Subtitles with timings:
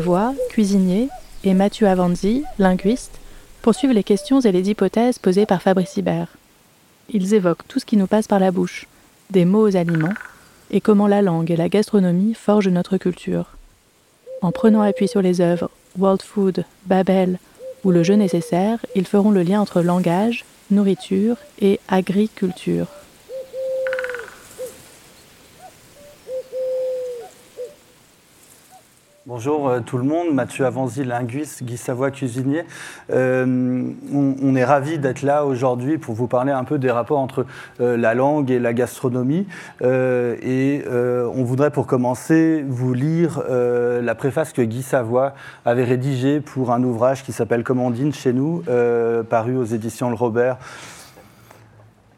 [0.00, 1.10] Savoie, cuisinier,
[1.44, 3.18] et Mathieu Avanzi, linguiste,
[3.60, 6.28] poursuivent les questions et les hypothèses posées par Fabrice Hibert.
[7.12, 8.86] Ils évoquent tout ce qui nous passe par la bouche,
[9.28, 10.14] des mots aux aliments,
[10.70, 13.58] et comment la langue et la gastronomie forgent notre culture.
[14.40, 15.68] En prenant appui sur les œuvres
[15.98, 17.38] World Food, Babel
[17.84, 22.86] ou Le jeu nécessaire, ils feront le lien entre langage, nourriture et agriculture.
[29.42, 32.64] Bonjour euh, tout le monde, Mathieu Avanzi, linguiste, Guy Savoie, cuisinier.
[33.10, 37.46] Euh, on, est ravis d'être là aujourd'hui pour vous parler un peu des rapports entre
[37.80, 39.46] euh, la langue et la gastronomie.
[39.80, 45.32] et on voudrait pour commencer vous lire la préface que Guy Savoie
[45.64, 48.62] avait rédigée pour un ouvrage qui s'appelle Commandine chez nous,
[49.30, 50.58] paru aux éditions Le Robert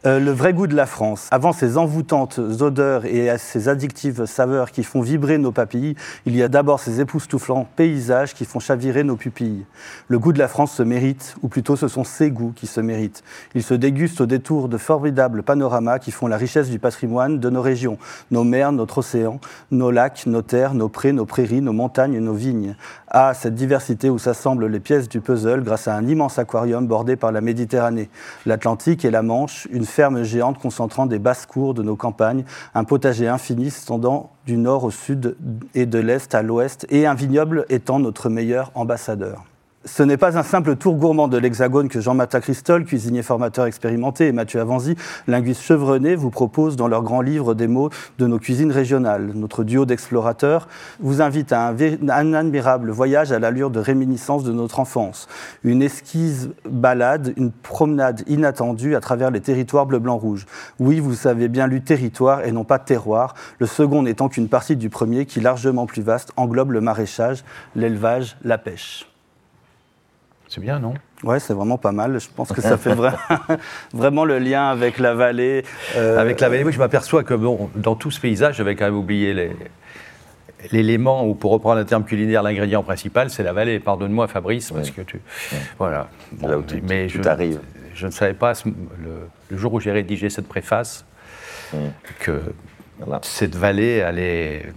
[0.04, 1.28] euh, le vrai goût de la France.
[1.30, 5.94] Avant ces envoûtantes odeurs et ces addictives saveurs qui font vibrer nos papilles,
[6.26, 9.64] il y a d'abord ces époustouflants paysages qui font chavirer nos pupilles.
[10.08, 12.80] Le goût de la France se mérite, ou plutôt ce sont ses goûts qui se
[12.80, 13.22] méritent.
[13.54, 17.50] Il se déguste au détour de formidables panoramas qui font la richesse du patrimoine de
[17.50, 17.98] nos régions,
[18.30, 19.38] nos mers, notre océan,
[19.70, 22.74] nos lacs, nos terres, nos prés, nos prairies, nos montagnes, nos vignes.
[23.08, 27.14] Ah, cette diversité où s'assemblent les pièces du puzzle grâce à un immense aquarium bordé
[27.14, 28.08] par la Méditerranée,
[28.46, 33.70] l'Atlantique et la Manche, ferme géante concentrant des basses-cours de nos campagnes, un potager infini
[33.70, 35.36] s'étendant du nord au sud
[35.74, 39.44] et de l'est à l'ouest, et un vignoble étant notre meilleur ambassadeur.
[39.84, 44.28] Ce n'est pas un simple tour gourmand de l'Hexagone que Jean-Martin Christol, cuisinier formateur expérimenté,
[44.28, 44.94] et Mathieu Avanzi,
[45.26, 49.32] linguiste chevronné, vous proposent dans leur grand livre des mots de nos cuisines régionales.
[49.34, 50.68] Notre duo d'explorateurs
[51.00, 51.76] vous invite à un,
[52.08, 55.26] un, admirable voyage à l'allure de réminiscence de notre enfance.
[55.64, 60.46] Une esquisse balade, une promenade inattendue à travers les territoires bleu-blanc-rouge.
[60.78, 64.76] Oui, vous savez bien lu territoire et non pas terroir, le second n'étant qu'une partie
[64.76, 67.42] du premier qui, largement plus vaste, englobe le maraîchage,
[67.74, 69.11] l'élevage, la pêche.
[70.52, 70.92] C'est bien, non?
[71.22, 72.20] Ouais, c'est vraiment pas mal.
[72.20, 72.94] Je pense que ça fait
[73.94, 75.64] vraiment le lien avec la vallée.
[75.96, 78.84] Euh, avec la vallée, oui, je m'aperçois que bon, dans tout ce paysage, j'avais quand
[78.84, 79.56] même oublié les,
[80.70, 83.80] l'élément, ou pour reprendre un terme culinaire, l'ingrédient principal, c'est la vallée.
[83.80, 85.22] Pardonne-moi, Fabrice, parce que tu.
[85.78, 86.10] Voilà.
[86.82, 88.52] mais je ne savais pas,
[89.00, 91.06] le, jour où j'ai rédigé cette préface,
[92.20, 92.42] que
[93.22, 94.70] cette vallée allait,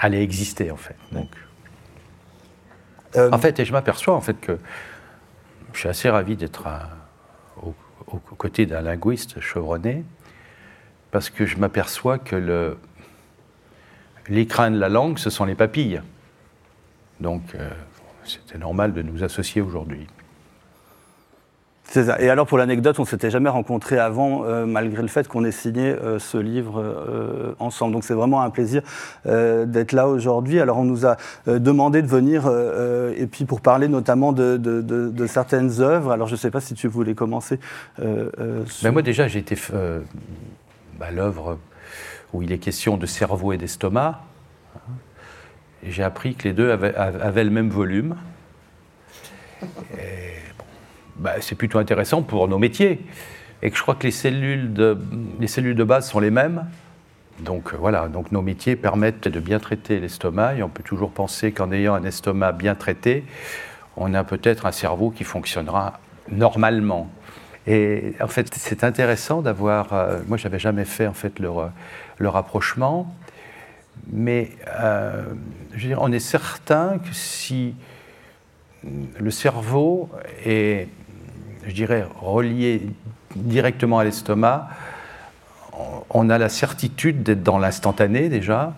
[0.00, 0.96] allait exister, en fait.
[1.12, 1.28] Donc,
[3.16, 4.58] euh, en fait, et je m'aperçois en fait que
[5.72, 6.66] je suis assez ravi d'être
[7.62, 10.04] aux côtés d'un linguiste chevronné,
[11.10, 12.78] parce que je m'aperçois que le,
[14.28, 16.02] l'écran de la langue, ce sont les papilles.
[17.20, 17.70] Donc, euh,
[18.24, 20.06] c'était normal de nous associer aujourd'hui.
[21.94, 25.44] Et alors pour l'anecdote, on ne s'était jamais rencontrés avant, euh, malgré le fait qu'on
[25.44, 27.92] ait signé euh, ce livre euh, ensemble.
[27.92, 28.82] Donc c'est vraiment un plaisir
[29.24, 30.60] d'être là aujourd'hui.
[30.60, 31.16] Alors on nous a
[31.46, 32.50] demandé de venir,
[33.16, 36.10] et puis pour parler notamment de, certaines œuvres.
[36.10, 37.58] Alors je ne sais pas si tu voulais commencer.
[37.98, 39.56] Ben moi déjà, j'ai été
[40.98, 41.58] bah, l'œuvre
[42.32, 44.22] où il est question de cerveau et d'estomac.
[45.82, 48.16] J'ai appris que les deux avaient, avaient le même volume.
[49.98, 50.45] Et
[51.18, 53.00] bah, c'est plutôt intéressant pour nos métiers.
[53.62, 54.98] Et que je crois que les cellules de,
[55.40, 56.66] les cellules de base sont les mêmes.
[57.40, 61.10] Donc euh, voilà, donc nos métiers permettent de bien traiter l'estomac et on peut toujours
[61.10, 63.24] penser qu'en ayant un estomac bien traité,
[63.96, 66.00] on a peut-être un cerveau qui fonctionnera
[66.30, 67.10] normalement.
[67.66, 69.92] Et en fait, c'est intéressant d'avoir.
[69.92, 71.50] Euh, moi, j'avais jamais fait en fait le,
[72.18, 73.14] le rapprochement,
[74.12, 75.24] mais euh,
[75.98, 77.74] on est certain que si
[79.18, 80.08] le cerveau
[80.44, 80.88] est
[81.66, 82.82] je dirais, relié
[83.34, 84.68] directement à l'estomac,
[86.10, 88.74] on a la certitude d'être dans l'instantané déjà,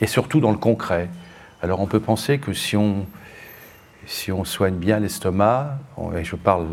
[0.00, 1.08] et surtout dans le concret.
[1.62, 3.06] Alors on peut penser que si on,
[4.06, 5.78] si on soigne bien l'estomac,
[6.16, 6.68] et je parle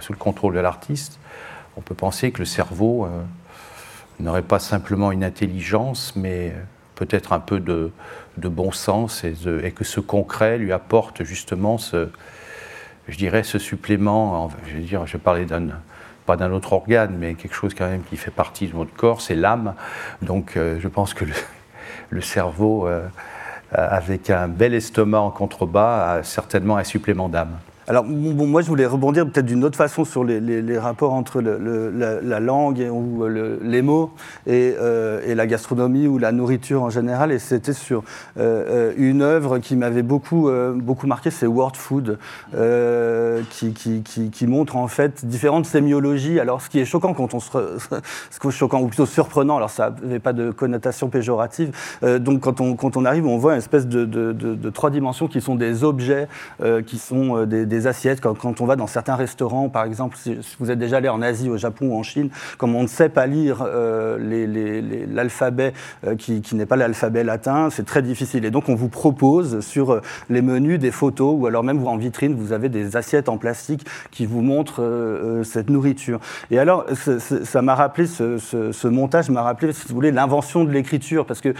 [0.00, 1.18] sous le contrôle de l'artiste,
[1.76, 3.22] on peut penser que le cerveau euh,
[4.20, 6.54] n'aurait pas simplement une intelligence, mais
[6.94, 7.90] peut-être un peu de,
[8.38, 12.08] bon sens, et, et, que ce concret lui apporte justement ce,
[13.08, 15.46] je dirais, ce supplément, je veux je parlais
[16.26, 19.20] pas d'un autre organe, mais quelque chose quand même qui fait partie de notre corps,
[19.20, 19.74] c'est l'âme.
[20.22, 21.24] Donc euh, je pense que
[22.10, 22.88] le cerveau
[23.72, 27.58] avec un bel estomac en contrebas a certainement un supplément d'âme.
[27.86, 32.40] Alors, bon, moi, je voulais rebondir peut-être d'une autre façon sur les, rapports entre la,
[32.40, 34.10] langue ou les mots
[34.48, 37.30] euh, et, la gastronomie ou la nourriture en général.
[37.30, 38.02] Et c'était sur
[38.38, 42.18] euh, euh, une œuvre qui m'avait beaucoup, beaucoup marqué, c'est World Food,
[43.50, 46.40] qui, montre en fait différentes sémiologies.
[46.40, 47.50] Alors, ce qui est choquant quand on se.
[48.30, 51.72] ce qui choquant, ou plutôt surprenant, alors ça n'avait pas de connotation péjorative.
[52.02, 55.54] donc, quand on, quand on arrive, on voit une espèce de, trois dimensions qui sont
[55.54, 56.28] des objets,
[56.86, 58.20] qui sont des assiettes.
[58.20, 61.48] Quand, on va dans certains restaurants, par exemple, si, vous êtes déjà allé en Asie,
[61.48, 65.72] au Japon ou en Chine, comme on ne sait pas lire euh, l'alphabet
[66.06, 68.44] euh, qui, n'est pas l'alphabet latin, c'est très difficile.
[68.44, 70.00] Et donc on vous propose sur euh,
[70.30, 73.86] les menus des photos ou alors même en vitrine, vous avez des assiettes en plastique
[74.10, 74.82] qui vous montrent
[75.44, 76.20] cette nourriture.
[76.50, 81.26] Et alors ça m'a rappelé, ce, montage m'a rappelé, si vous voulez, l'invention de l'écriture,
[81.26, 81.54] parce que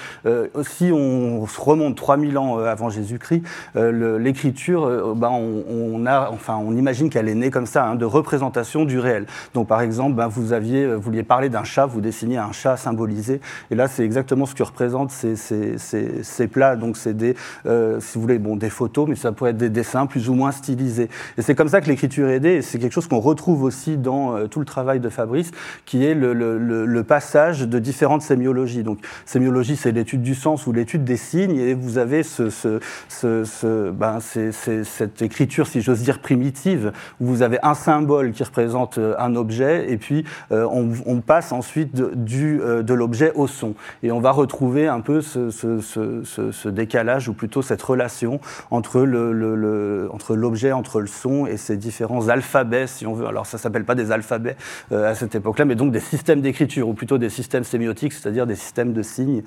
[0.63, 3.43] si on se remonte 3000 ans avant Jésus-Christ,
[3.75, 8.99] l'écriture, ben, on enfin, on imagine qu'elle est née comme ça, hein, de représentation du
[8.99, 9.27] réel.
[9.55, 12.77] Donc, par exemple, ben, vous aviez, euh, vouliez parler d'un chat, vous dessiniez un chat
[12.77, 13.41] symbolisé,
[13.71, 16.77] et là, c'est exactement ce que représentent ces, plats.
[16.77, 17.35] Donc, c'est des,
[17.67, 20.35] euh, si vous voulez, bon, des photos, mais ça pourrait être des dessins plus ou
[20.35, 21.09] moins stylisés.
[21.39, 23.97] Et c'est comme ça que l'écriture est née, et c'est quelque chose qu'on retrouve aussi
[23.97, 25.51] dans euh, tout le travail de Fabrice,
[25.85, 28.83] qui est le, passage de différentes sémiologies.
[28.83, 33.91] Donc, sémiologie, c'est l'étude du sens ou l'étude des signes, et vous avez ce, ce,
[33.91, 39.15] ben, cette écriture, si je dire primitive, où vous avez un symbole qui représente euh,
[39.19, 43.75] un objet, et puis euh, on, passe ensuite de, du, euh, de l'objet au son.
[44.03, 49.35] Et on va retrouver un peu ce, ce, décalage, ou plutôt cette relation entre l'objet,
[49.35, 50.37] le, entre,
[50.73, 53.27] entre le son et ces différents alphabets, si on veut.
[53.27, 54.57] Alors ça s'appelle pas des alphabets
[54.91, 58.57] à cette époque-là, mais donc des systèmes d'écriture, ou plutôt des systèmes sémiotiques, c'est-à-dire des
[58.57, 59.43] systèmes de signes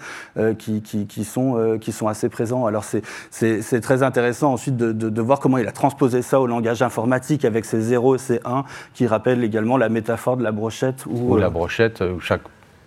[0.58, 2.66] qui, qui, sont, qui sont assez présents.
[2.66, 6.82] Alors c'est très intéressant ensuite de, de voir comment il a transposé ça au langage
[6.82, 8.64] informatique avec ces 0 et ces 1
[8.94, 11.06] qui rappellent également la métaphore de la brochette.
[11.08, 12.42] Ou la euh, brochette, où chaque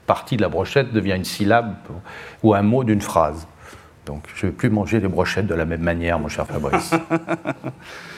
[0.07, 1.75] partie de la brochette devient une syllabe
[2.43, 3.47] ou un mot d'une phrase.
[4.07, 6.93] Donc je ne vais plus manger des brochettes de la même manière, mon cher Fabrice.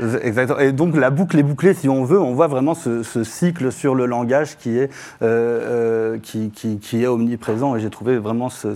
[0.00, 0.58] Exactement.
[0.58, 3.94] Et donc la boucle est bouclée, si on veut, on voit vraiment ce, cycle sur
[3.94, 4.90] le langage qui est,
[5.22, 7.76] euh, euh, qui, est omniprésent.
[7.76, 8.68] Et j'ai trouvé vraiment ce,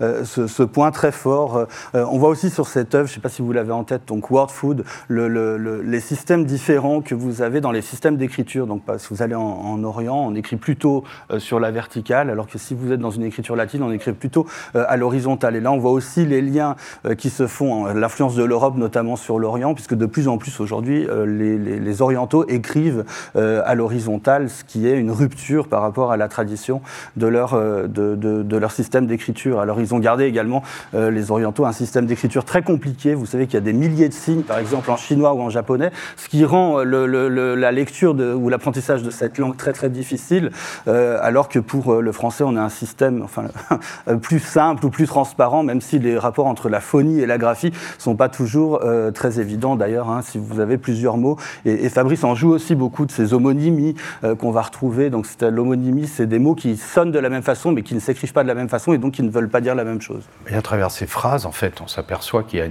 [0.00, 1.66] euh, point très fort.
[1.94, 4.02] on voit aussi sur cette œuvre, je ne sais pas si vous l'avez en tête,
[4.06, 8.66] donc Word Food, le, les systèmes différents que vous avez dans les systèmes d'écriture.
[8.66, 11.04] Donc si vous allez en, Orient, on écrit plutôt
[11.38, 14.46] sur la verticale, alors que si vous êtes dans une écriture latine, on écrit plutôt
[14.74, 15.56] à l'horizontale.
[15.56, 16.76] Et là, on voit aussi les liens
[17.18, 21.06] qui se font, l'influence de l'Europe notamment sur l'Orient, puisque de plus en plus aujourd'hui,
[21.08, 23.04] euh, les, orientaux écrivent
[23.36, 26.82] euh, à l'horizontale, ce qui est une rupture par rapport à la tradition
[27.16, 29.60] de leur, euh, de, leur système d'écriture.
[29.60, 30.62] Alors ils ont gardé également,
[30.94, 33.14] les orientaux, un système d'écriture très compliqué.
[33.14, 35.50] Vous savez qu'il y a des milliers de signes, par exemple en chinois ou en
[35.50, 40.50] japonais, ce qui rend la lecture ou l'apprentissage de cette langue très très difficile,
[40.86, 43.44] alors que pour le français, on a un système enfin,
[44.22, 47.70] plus simple ou plus transparent, même si les rapports entre la phonie et la graphie
[47.70, 48.80] ne sont pas toujours
[49.14, 49.76] très évidents.
[49.76, 51.36] D'ailleurs, hein, si vous avez plusieurs mots.
[51.64, 53.94] Et, Fabrice en joue aussi beaucoup de ces homonymies
[54.24, 55.10] euh, qu'on va retrouver.
[55.10, 58.32] Donc l'homonymie, c'est des mots qui sonnent de la même façon, mais qui ne s'écrivent
[58.32, 60.24] pas de la même façon et donc qui ne veulent pas dire la même chose.
[60.48, 62.66] Et à travers ces phrases, en fait, on s'aperçoit qu'il y, a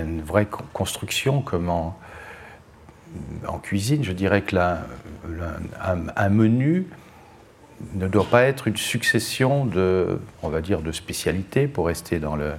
[0.00, 1.94] une vraie construction, comme en,
[3.62, 4.02] cuisine.
[4.02, 6.86] Je dirais que un, menu
[7.94, 12.36] ne doit pas être une succession de, on va dire, de spécialités, pour rester dans,
[12.36, 12.52] le,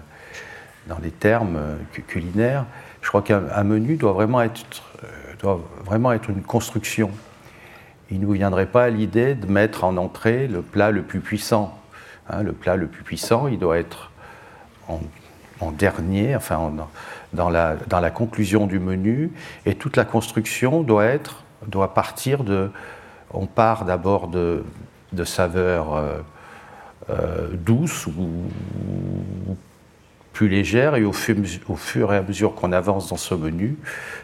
[0.87, 2.65] dans les termes euh, culinaires.
[3.03, 4.63] Je crois qu'un menu doit vraiment, être,
[5.03, 5.07] euh,
[5.39, 7.11] doit vraiment être une construction.
[8.09, 11.19] Il ne vous viendrait pas à l'idée de mettre en entrée le plat le plus
[11.19, 11.77] puissant.
[12.29, 14.09] Hein, le plat le plus puissant, il doit être
[14.87, 15.01] en,
[15.71, 16.73] dernier, enfin
[17.33, 19.31] dans, la, dans, la, conclusion du menu,
[19.65, 22.69] et toute la construction doit, être, doit partir de...
[23.33, 24.63] On part d'abord de,
[25.13, 26.19] de saveurs euh,
[27.09, 28.13] euh, douces ou,
[30.33, 33.77] plus légère et au fur, et à mesure qu'on avance dans ce menu,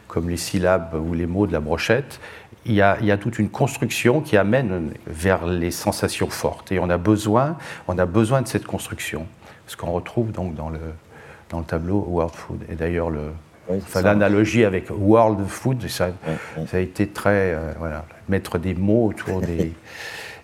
[0.07, 2.19] comme les syllabes ou les mots de la brochette,
[2.65, 6.71] il y, a, il y a toute une construction qui amène vers les sensations fortes.
[6.71, 9.25] Et on a besoin, on a besoin de cette construction,
[9.67, 10.79] ce qu'on retrouve donc dans le,
[11.49, 12.65] dans le tableau World Food.
[12.69, 13.31] Et d'ailleurs, le,
[13.95, 16.09] l'analogie avec World Food, ça,
[16.67, 17.53] ça a été très.
[17.53, 19.73] Euh, voilà, mettre des mots autour des.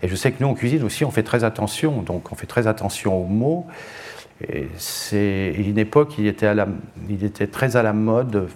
[0.03, 2.01] Et je sais que nous, en cuisine aussi, on fait très attention.
[2.01, 3.65] Donc, on fait très attention aux mots.
[4.77, 6.51] C'est une époque, il était,
[7.09, 8.49] il était très à la mode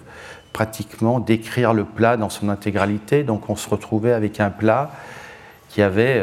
[0.52, 3.22] pratiquement d'écrire le plat dans son intégralité.
[3.22, 4.90] Donc on se retrouvait avec un plat
[5.70, 6.22] qui avait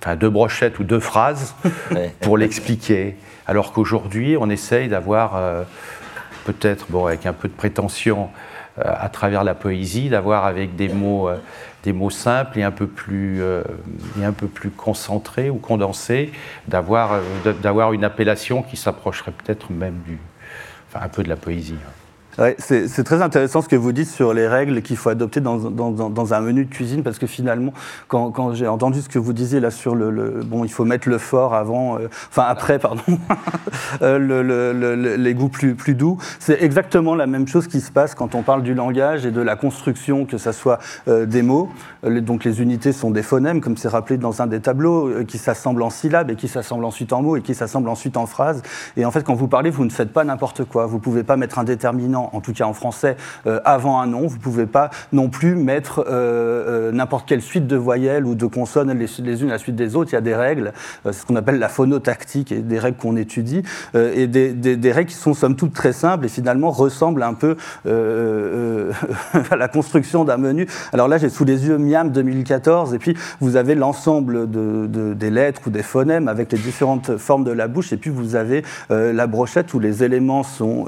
[0.00, 1.54] enfin, deux brochettes ou deux phrases
[2.20, 3.16] pour l'expliquer.
[3.46, 5.62] Alors qu'aujourd'hui, on essaye d'avoir, euh,
[6.44, 8.30] peut-être, bon, avec un peu de prétention,
[8.78, 11.36] euh, à travers la poésie, d'avoir avec des mots, euh,
[11.82, 13.42] des mots simples et un peu plus,
[14.18, 16.30] et un peu plus concentrés ou condensés,
[16.68, 17.20] d'avoir,
[17.62, 20.18] d'avoir une appellation qui s'approcherait peut-être même du,
[20.88, 21.76] enfin, un peu de la poésie.
[22.58, 26.40] C'est très intéressant ce que vous dites sur les règles qu'il faut adopter dans, un
[26.40, 27.72] menu de cuisine, parce que finalement,
[28.08, 31.18] quand, j'ai entendu ce que vous disiez là sur le, bon, il faut mettre le
[31.18, 33.02] fort avant, euh, enfin après, pardon,
[34.02, 38.34] euh, le, les goûts plus, doux, c'est exactement la même chose qui se passe quand
[38.34, 40.78] on parle du langage et de la construction, que ce soit
[41.08, 41.68] euh, des mots.
[42.02, 45.82] donc les unités sont des phonèmes, comme c'est rappelé dans un des tableaux, qui s'assemblent
[45.82, 48.62] en syllabes et qui s'assemblent ensuite en mots et qui s'assemblent ensuite en phrases.
[48.96, 50.86] Et en fait, quand vous parlez, vous ne faites pas n'importe quoi.
[50.86, 54.26] Vous pouvez pas mettre un déterminant en tout cas en français, euh, avant un nom.
[54.26, 58.34] Vous ne pouvez pas non plus mettre euh, euh, n'importe quelle suite de voyelles ou
[58.34, 60.10] de consonnes les, unes à la suite des autres.
[60.12, 60.72] Il y a des règles,
[61.10, 63.62] ce qu'on appelle la phonotactique, et des règles qu'on étudie,
[63.94, 67.56] et des, règles qui sont somme toute très simples et finalement ressemblent un peu
[69.50, 70.66] à la construction d'un menu.
[70.92, 75.30] Alors là, j'ai sous les yeux Miam 2014, et puis vous avez l'ensemble de, des
[75.30, 78.62] lettres ou des phonèmes avec les différentes formes de la bouche, et puis vous avez
[78.90, 80.86] la brochette où les éléments sont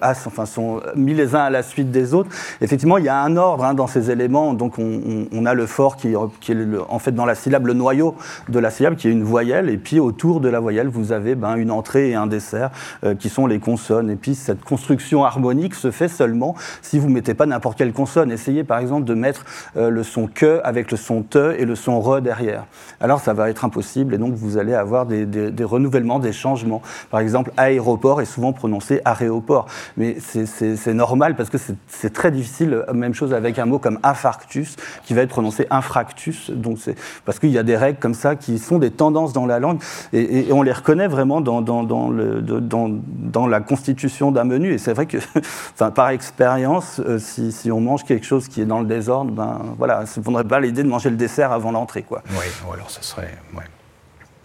[0.00, 2.30] as, enfin sont mis les uns à la suite des autres.
[2.60, 4.54] Effectivement, il y a un ordre hein, dans ces éléments.
[4.54, 8.14] Donc, on, a le fort qui, est en fait dans la syllabe, le noyau
[8.48, 9.68] de la syllabe, qui est une voyelle.
[9.68, 12.70] Et puis, autour de la voyelle, vous avez ben, une entrée et un dessert
[13.04, 14.10] euh, qui sont les consonnes.
[14.10, 17.92] Et puis, cette construction harmonique se fait seulement si vous ne mettez pas n'importe quelle
[17.92, 18.30] consonne.
[18.30, 19.44] Essayez, par exemple, de mettre
[19.76, 22.66] euh, le son que avec le son te et le son re derrière.
[23.00, 24.14] Alors, ça va être impossible.
[24.14, 26.82] Et donc, vous allez avoir des, des renouvellements, des changements.
[27.10, 29.66] Par exemple, aéroport est souvent prononcé aréoport.
[29.96, 31.58] Mais c'est normal parce que
[31.88, 32.84] c'est très difficile.
[32.92, 36.50] Même chose avec un mot comme infarctus qui va être prononcé infractus.
[36.50, 36.78] Donc
[37.24, 39.80] parce qu'il y a des règles comme ça qui sont des tendances dans la langue
[40.12, 44.72] et, on les reconnaît vraiment dans, la constitution d'un menu.
[44.72, 45.18] Et c'est vrai que,
[45.74, 49.60] enfin, par expérience, euh, si, on mange quelque chose qui est dans le désordre, ben
[49.78, 52.22] voilà, ça ne faudrait pas l'idée de manger le dessert avant l'entrée, quoi.
[52.30, 53.34] Oui, alors ça serait.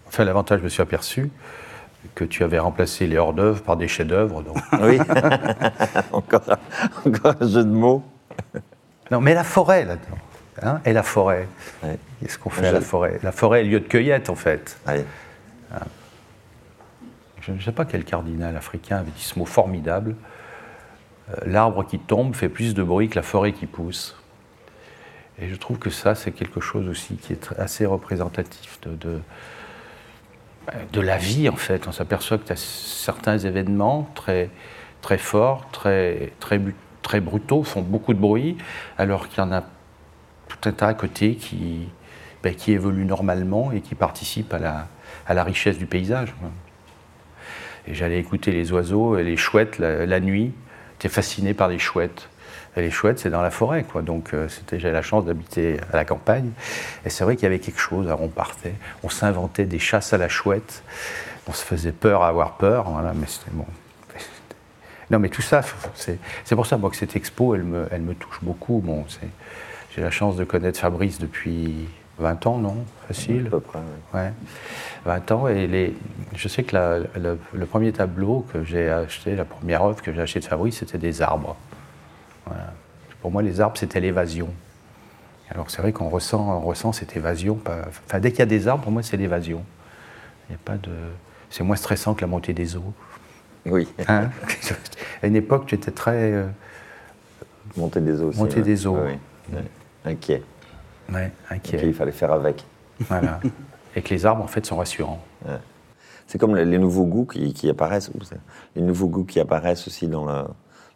[0.06, 1.30] Enfin, l'avantage, je me suis aperçu,
[2.14, 4.42] que tu avais remplacé les hors-d'œuvre par des chefs-d'œuvre.
[4.80, 4.98] Oui,
[6.12, 6.42] encore,
[7.04, 8.04] un jeu de mots.
[9.10, 10.18] Non, mais la forêt là-dedans.
[10.62, 11.46] Hein, et la forêt.
[12.20, 13.20] Qu'est-ce qu'on fait à la forêt?
[13.22, 14.78] La forêt est lieu de cueillette, en fait.
[14.86, 14.96] Hein.
[17.40, 20.16] Je ne sais pas quel cardinal africain avait dit ce mot formidable.
[21.30, 24.16] Euh, l'arbre qui tombe fait plus de bruit que la forêt qui pousse.
[25.40, 29.20] Et je trouve que ça, c'est quelque chose aussi qui est assez représentatif de de
[31.00, 31.86] la vie, en fait.
[31.88, 34.50] On s'aperçoit que tu as certains événements très,
[35.00, 36.60] très forts, très, très,
[37.02, 38.56] très brutaux, font beaucoup de bruit,
[38.96, 39.62] alors qu'il y en a
[40.48, 41.88] tout un tas à côté qui,
[42.42, 44.88] ben, qui évoluent normalement et qui participent à la,
[45.26, 46.34] à la richesse du paysage.
[47.86, 50.52] Et j'allais écouter les oiseaux et les chouettes la, la nuit.
[50.92, 52.28] J'étais fasciné par les chouettes
[52.78, 53.82] elle est chouette, c'est dans la forêt.
[53.82, 54.02] Quoi.
[54.02, 56.50] Donc euh, j'ai la chance d'habiter à la campagne.
[57.04, 58.06] Et c'est vrai qu'il y avait quelque chose.
[58.06, 60.82] Alors on partait, on s'inventait des chasses à la chouette.
[61.48, 62.88] On se faisait peur à avoir peur.
[62.90, 63.66] Voilà, mais c'était bon.
[65.10, 65.62] Non, mais tout ça,
[65.94, 68.82] c'est pour ça moi, que cette expo, elle me, elle me touche beaucoup.
[68.84, 69.06] Bon,
[69.94, 73.46] j'ai la chance de connaître Fabrice depuis 20 ans, non Facile?
[73.46, 73.78] À peu près,
[74.12, 74.32] ouais.
[75.06, 75.48] 20 ans.
[75.48, 75.96] Et les,
[76.34, 76.76] je sais que
[77.14, 80.98] le premier tableau que j'ai acheté, la première œuvre que j'ai achetée de Fabrice, c'était
[80.98, 81.56] des arbres.
[83.20, 84.48] Pour moi, les arbres, c'était l'évasion.
[85.50, 87.58] Alors c'est vrai qu'on ressent, on ressent cette évasion.
[88.06, 89.64] Enfin, dès qu'il y a des arbres, pour moi, c'est l'évasion.
[90.48, 90.90] Il a pas de.
[91.50, 92.92] C'est moins stressant que la montée des eaux.
[93.64, 93.88] Oui.
[94.06, 94.30] Hein
[95.22, 96.32] à une époque, tu étais très.
[96.32, 96.46] Euh,
[97.76, 98.38] montée des eaux aussi.
[98.38, 98.98] Montée des eaux.
[98.98, 99.58] Oui.
[100.04, 100.42] Inquiet.
[101.12, 101.80] Ouais, inquiet.
[101.84, 102.64] il fallait faire avec.
[103.00, 103.40] Voilà.
[103.96, 105.24] Et que les arbres, en fait, sont rassurants.
[106.26, 108.10] C'est comme les, nouveaux goûts qui, qui apparaissent.
[108.76, 110.46] Les nouveaux goûts qui apparaissent aussi dans la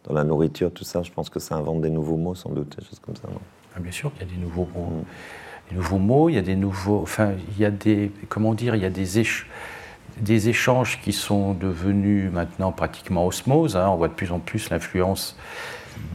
[0.05, 1.03] dans la nourriture, tout ça.
[1.03, 3.27] Je pense que ça invente des nouveaux mots, sans doute, des choses comme ça.
[3.75, 4.89] Ah, bien sûr qu'il y a des nouveaux mots.
[4.89, 5.03] Mm.
[5.69, 7.01] Des nouveaux mots, il y a des nouveaux.
[7.01, 8.11] Enfin, il y a des.
[8.29, 9.07] Comment dire Il y a des,
[10.17, 13.77] des échanges qui sont devenus maintenant pratiquement osmose.
[13.77, 13.87] Hein.
[13.89, 15.37] On voit de plus en plus l'influence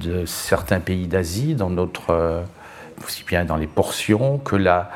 [0.03, 2.11] de certains pays d'Asie dans notre.
[2.11, 2.43] Euh,
[3.05, 4.91] aussi bien dans les portions que la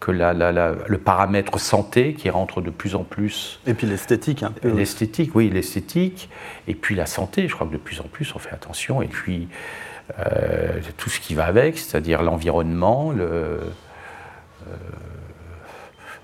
[0.00, 3.60] que la, le paramètre santé qui rentre de plus en plus.
[3.66, 4.68] Et puis l'esthétique un peu.
[4.68, 6.28] L'esthétique, oui, l'esthétique.
[6.68, 9.02] Et puis la santé, je crois que de plus en plus on fait attention.
[9.02, 9.48] Et puis
[10.18, 13.24] euh, tout ce qui va avec, c'est-à-dire l'environnement, le.
[13.24, 14.76] Euh,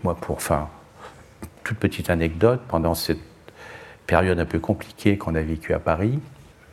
[0.04, 0.36] moi, pour.
[0.36, 0.68] Enfin,
[1.64, 3.20] toute petite anecdote, pendant cette
[4.06, 6.18] période un peu compliquée qu'on a vécue à Paris,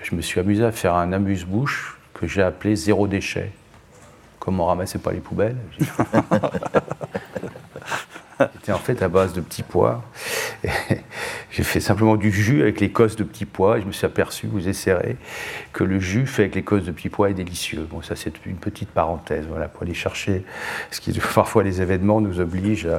[0.01, 3.51] je me suis amusé à faire un amuse-bouche que j'ai appelé zéro déchet
[4.49, 5.57] comme on ramassait pas les poubelles.
[8.39, 10.03] en fait à base de petits pois.
[11.51, 14.47] J'ai fait simplement du jus avec l'écosse de petits pois et je me suis aperçu,
[14.47, 15.17] vous essaierez,
[15.71, 17.85] que le jus fait avec l'écosse de petits pois est délicieux.
[17.91, 20.43] Bon, ça c'est une petite parenthèse, voilà, pour aller chercher
[20.89, 22.89] ce qui parfois les événements nous obligent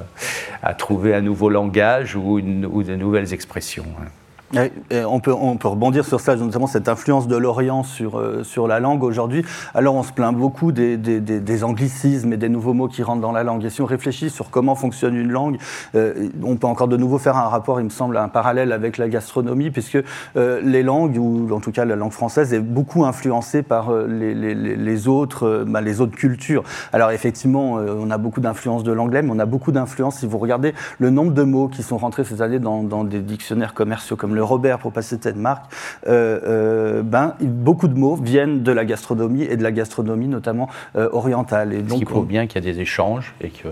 [0.62, 3.86] à, trouver un nouveau langage ou, ou de nouvelles expressions.
[4.00, 4.06] Hein
[4.52, 8.66] on, peut, on peut rebondir sur ça, notamment cette influence de l'Orient sur, euh, sur
[8.66, 9.44] la langue aujourd'hui.
[9.74, 13.20] Alors on se plaint beaucoup des, des, des, anglicismes et des nouveaux mots qui rentrent
[13.20, 13.64] dans la langue.
[13.64, 15.58] Et si on réfléchit sur comment fonctionne une langue,
[15.94, 18.98] euh, on peut encore de nouveau faire un rapport, il me semble, un parallèle avec
[18.98, 19.98] la gastronomie, puisque
[20.36, 24.34] euh, les langues, ou en tout cas la langue française, est beaucoup influencée par les,
[24.34, 26.64] les, les, autres, bah, les autres cultures.
[26.92, 30.38] Alors effectivement, on a beaucoup d'influence de l'anglais, mais on a beaucoup d'influence, si vous
[30.38, 34.16] regardez le nombre de mots qui sont rentrés ces années dans, dans des dictionnaires commerciaux
[34.16, 35.72] comme le Robert pour passer cette marque,
[36.06, 40.68] euh, euh, ben, beaucoup de mots viennent de la gastronomie et de la gastronomie notamment
[40.96, 41.72] euh, orientale.
[41.72, 43.68] Et donc, Ce qui prouve bien qu'il y a des échanges et que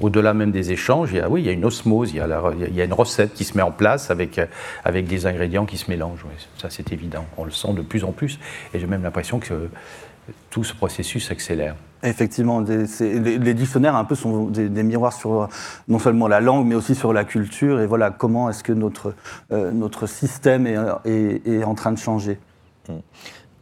[0.00, 2.20] au-delà même des échanges, il y a, oui, il y a une osmose, il y
[2.20, 2.26] a,
[2.68, 4.40] il y a, une recette qui se met en place avec,
[4.84, 6.26] avec des ingrédients qui se mélangent.
[6.58, 7.24] ça, c'est évident.
[7.36, 8.40] On le sent de plus en plus.
[8.74, 9.70] Et j'ai même l'impression que
[10.50, 11.76] tout ce processus accélère.
[12.02, 15.48] Effectivement, les, dictionnaires un peu sont des, miroirs sur
[15.88, 17.80] non seulement la langue, mais aussi sur la culture.
[17.80, 19.14] Et voilà, comment est-ce que notre,
[19.50, 20.76] euh, notre système est,
[21.46, 22.38] est, en train de changer.
[22.88, 22.94] Mmh.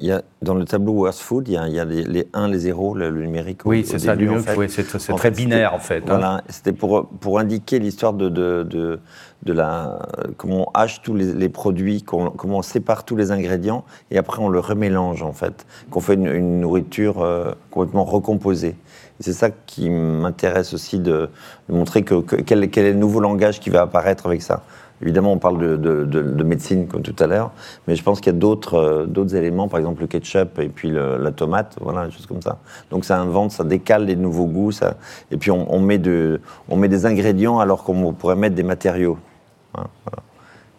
[0.00, 2.28] Il y a, dans le tableau Worst Food, il y a, il y a les,
[2.32, 3.60] 1, les 0, le, numérique.
[3.64, 4.68] Oui, c'est ça, en fait.
[4.68, 5.98] c'est très binaire en fait.
[5.98, 6.06] Hein.
[6.06, 8.98] Voilà, c'était pour, pour indiquer l'histoire de, de, de,
[9.44, 9.98] de, la,
[10.36, 14.48] comment on hache tous les, produits, comment on sépare tous les ingrédients et après on
[14.48, 18.76] le remélange en fait, qu'on fait une, nourriture euh, complètement recomposée.
[19.20, 21.28] C'est ça qui m'intéresse aussi de,
[21.68, 24.62] montrer que, quel, quel est le nouveau langage qui va apparaître avec ça.
[25.02, 27.52] Évidemment, on parle de, médecine comme tout à l'heure,
[27.86, 30.68] mais je pense qu'il y a d'autres euh, d'autres éléments, par exemple le ketchup et
[30.68, 32.58] puis la tomate, voilà, des choses comme ça.
[32.90, 34.94] Donc ça invente, ça décale les nouveaux goûts, ça,
[35.30, 39.18] et puis on, de, on met des ingrédients alors qu'on pourrait mettre des matériaux.
[39.76, 39.86] Hein,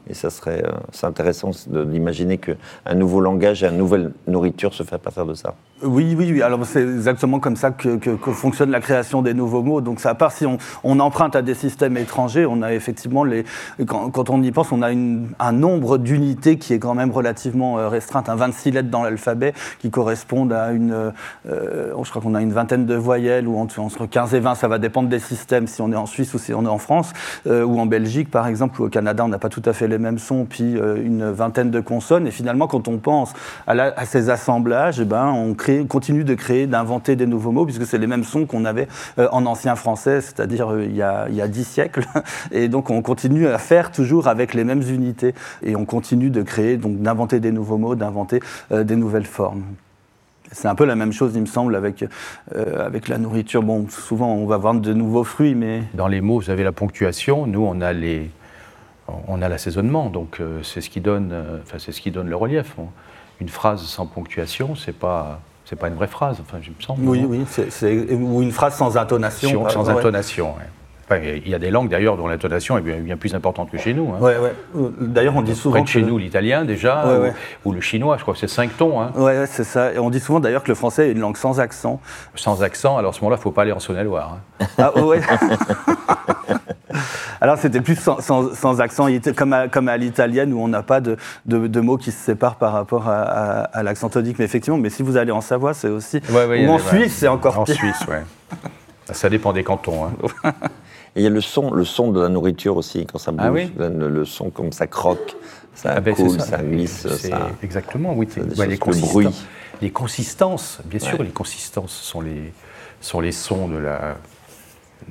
[0.07, 4.95] et ça serait euh, intéressant d'imaginer qu'un nouveau langage et une nouvelle nourriture se fait
[4.95, 5.55] à partir de ça.
[5.85, 6.41] Oui, oui, oui.
[6.41, 7.99] Alors c'est exactement comme ça que,
[8.33, 9.81] fonctionne la création des nouveaux mots.
[9.81, 13.45] Donc à part si on, emprunte à des systèmes étrangers, on a effectivement les.
[13.85, 17.89] Quand, on y pense, on a un nombre d'unités qui est quand même relativement euh,
[17.89, 20.93] restreinte, un 26 lettres dans l'alphabet qui correspondent à une.
[21.49, 24.67] Euh, je crois qu'on a une vingtaine de voyelles ou entre 15 et 20, ça
[24.67, 27.13] va dépendre des systèmes si on est en Suisse ou si on est en France
[27.45, 29.97] ou en Belgique par exemple ou au Canada, on n'a pas tout à fait les
[29.97, 32.27] mêmes sons, puis euh, une vingtaine de consonnes.
[32.27, 33.33] Et finalement, quand on pense
[33.67, 37.85] à, ces assemblages, eh ben, on crée, continue de créer, d'inventer des nouveaux mots, puisque
[37.85, 38.87] c'est les mêmes sons qu'on avait
[39.19, 42.05] euh, en ancien français, c'est-à-dire euh, il, y a, il siècles.
[42.51, 45.33] Et donc, on continue à faire toujours avec les mêmes unités.
[45.63, 48.39] Et on continue de créer, donc d'inventer des nouveaux mots, d'inventer
[48.71, 49.63] des nouvelles formes.
[50.51, 52.05] C'est un peu la même chose, il me semble, avec,
[53.07, 53.63] la nourriture.
[53.63, 55.83] Bon, souvent, on va vendre de nouveaux fruits, mais...
[55.93, 57.47] Dans les mots, vous avez la ponctuation.
[57.47, 58.29] Nous, on a les,
[59.27, 62.35] on a l'assaisonnement, donc euh, c'est ce qui donne, euh, c'est ce qui donne le
[62.35, 62.75] relief.
[63.39, 67.07] Une phrase sans ponctuation, c'est pas c'est pas une vraie phrase, enfin je me semble.
[67.07, 67.43] Oui, oui,
[68.13, 69.67] ou une phrase sans intonation.
[69.69, 70.53] Sans, intonation.
[71.11, 74.09] il y a des langues d'ailleurs dont l'intonation est bien, plus importante que chez nous.
[74.13, 74.19] Hein.
[74.21, 74.53] Ouais, ouais.
[74.99, 75.81] D'ailleurs, on dit souvent.
[75.81, 77.05] Près chez nous, l'italien déjà,
[77.65, 79.01] ou, le chinois, je crois que c'est cinq tons.
[79.01, 79.11] Hein.
[79.15, 79.91] Oui, c'est ça.
[79.91, 81.99] Et on dit souvent d'ailleurs que le français est une langue sans accent.
[82.35, 84.37] Sans accent, alors à ce moment-là, il ne faut pas aller en Saône-et-Loire.
[84.59, 84.65] Hein.
[84.77, 85.19] Ah, ouais.
[87.41, 90.83] Alors c'était plus sans, accent, il était comme à, comme à l'italienne où on n'a
[90.83, 94.39] pas de, de, mots qui se séparent par rapport à, l'accent tonique.
[94.39, 96.21] Mais effectivement, mais si vous allez en Savoie, c'est aussi.
[96.29, 97.75] ou en Suisse, c'est encore pire.
[97.75, 98.17] En Suisse, oui.
[99.11, 100.05] Ça dépend des cantons.
[100.05, 100.51] Hein.
[101.15, 103.49] Et il y a le son, le son de la nourriture aussi, quand ça ah
[103.49, 103.71] bouge.
[103.77, 105.35] le, son, comme ça croque,
[105.73, 106.57] ça ah ben, coule, ça.
[106.57, 107.07] glisse.
[107.63, 108.27] Exactement, oui.
[108.35, 109.27] les, bruit.
[109.81, 112.51] les consistances, bien sûr, les consistances sont les,
[112.99, 114.17] sont les sons de la,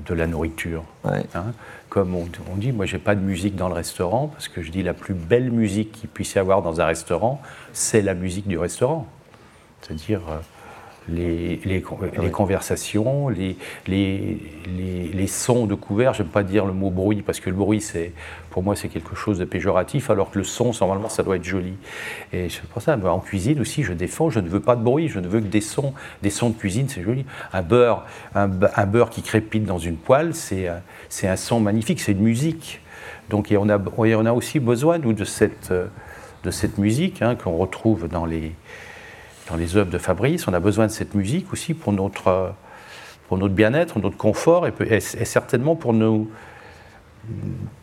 [0.04, 0.84] de la nourriture.
[1.04, 1.22] Hein.
[1.94, 4.82] Comme on, dit, moi j'ai pas de musique dans le restaurant parce que je dis
[4.82, 7.40] la plus belle musique qu'il puisse y avoir dans un restaurant,
[7.72, 9.06] c'est la musique du restaurant.
[9.80, 10.22] C'est-à-dire
[11.08, 11.82] les, les,
[12.30, 16.14] conversations, les, les, sons de couvert.
[16.14, 18.12] Je n'aime pas dire le mot bruit parce que le bruit, c'est,
[18.50, 21.44] pour moi, c'est quelque chose de péjoratif, alors que le son, normalement, ça doit être
[21.44, 21.74] joli.
[22.32, 25.08] Et c'est pour ça, en cuisine aussi, je défends, je ne veux pas de bruit,
[25.08, 25.92] je ne veux que des sons.
[26.22, 27.24] Des sons de cuisine, c'est joli.
[27.52, 30.68] Un beurre, un, beurre qui crépite dans une poêle, c'est,
[31.08, 32.80] c'est un son magnifique, c'est une musique.
[33.30, 35.72] Donc on a, on a aussi besoin, nous, de cette,
[36.44, 38.52] de cette musique hein, qu'on retrouve dans les
[39.48, 40.48] dans les œuvres de Fabrice.
[40.48, 42.52] On a besoin de cette musique aussi pour notre,
[43.28, 46.30] pour notre bien-être, notre confort, et, certainement pour nous.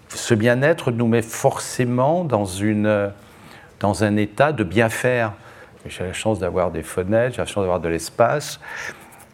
[0.10, 3.12] Ce bien-être nous met forcément dans, une,
[3.80, 5.34] dans un état de bien faire.
[5.88, 8.60] J'ai la chance d'avoir des fenêtres, j'ai la chance d'avoir de l'espace.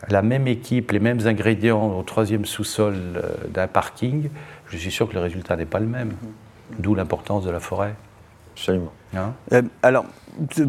[0.10, 4.30] la même équipe, les mêmes ingrédients au troisième sous-sol euh, d'un parking,
[4.70, 6.14] je suis sûr que le résultat n'est pas le même.
[6.80, 7.96] D'où l'importance de la forêt.
[8.54, 8.92] Absolument.
[9.16, 10.06] Hein Euh, alors,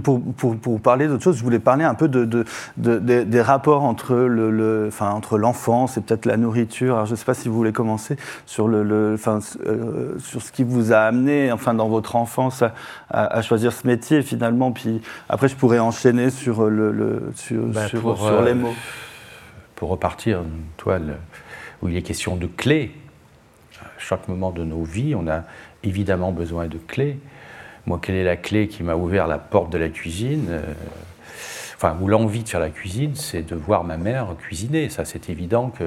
[0.02, 2.44] pour, pour- pour parler d'autre chose, je voulais parler un peu de, de-
[2.78, 6.94] de- des- des rapports entre le, le- enfin, entre l'enfance et peut-être la nourriture.
[6.94, 10.40] Alors, je ne sais pas si vous voulez commencer sur, le, le- enfin, euh, sur
[10.40, 12.72] ce qui vous a amené, enfin, dans votre enfance, à,
[13.10, 14.72] à- à choisir ce métier finalement.
[14.72, 18.54] Puis après, je pourrais enchaîner sur, le, le- sur, Ben, sur- pour, sur euh, les
[18.54, 18.74] mots.
[19.74, 21.16] Pour repartir d'une toile
[21.82, 22.92] où il est question de clés,
[23.82, 25.42] à chaque moment de nos vies, on a
[25.84, 27.18] évidemment besoin de clés.
[27.88, 30.60] Moi, quelle est la clé qui m'a ouvert la porte de la cuisine euh,
[31.74, 34.90] Enfin, ou l'envie de faire la cuisine, c'est de voir ma mère cuisiner.
[34.90, 35.84] Ça, c'est évident que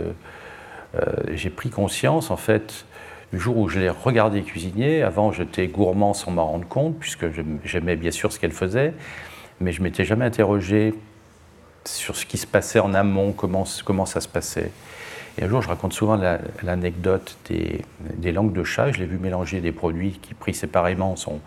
[0.95, 1.01] euh,
[1.33, 2.85] j'ai pris conscience, en fait,
[3.31, 5.03] du jour où je l'ai regardée cuisiner.
[5.03, 8.93] Avant, j'étais gourmand sans m'en rendre compte, puisque j'aim- j'aimais bien sûr ce qu'elle faisait,
[9.59, 10.95] mais je m'étais jamais interrogé
[11.85, 14.71] sur ce qui se passait en amont, comment, comment ça se passait.
[15.37, 17.81] Et un jour, je raconte souvent la- l'anecdote des,
[18.15, 18.91] des langues de chat.
[18.91, 21.41] Je l'ai vu mélanger des produits qui, pris séparément, sont,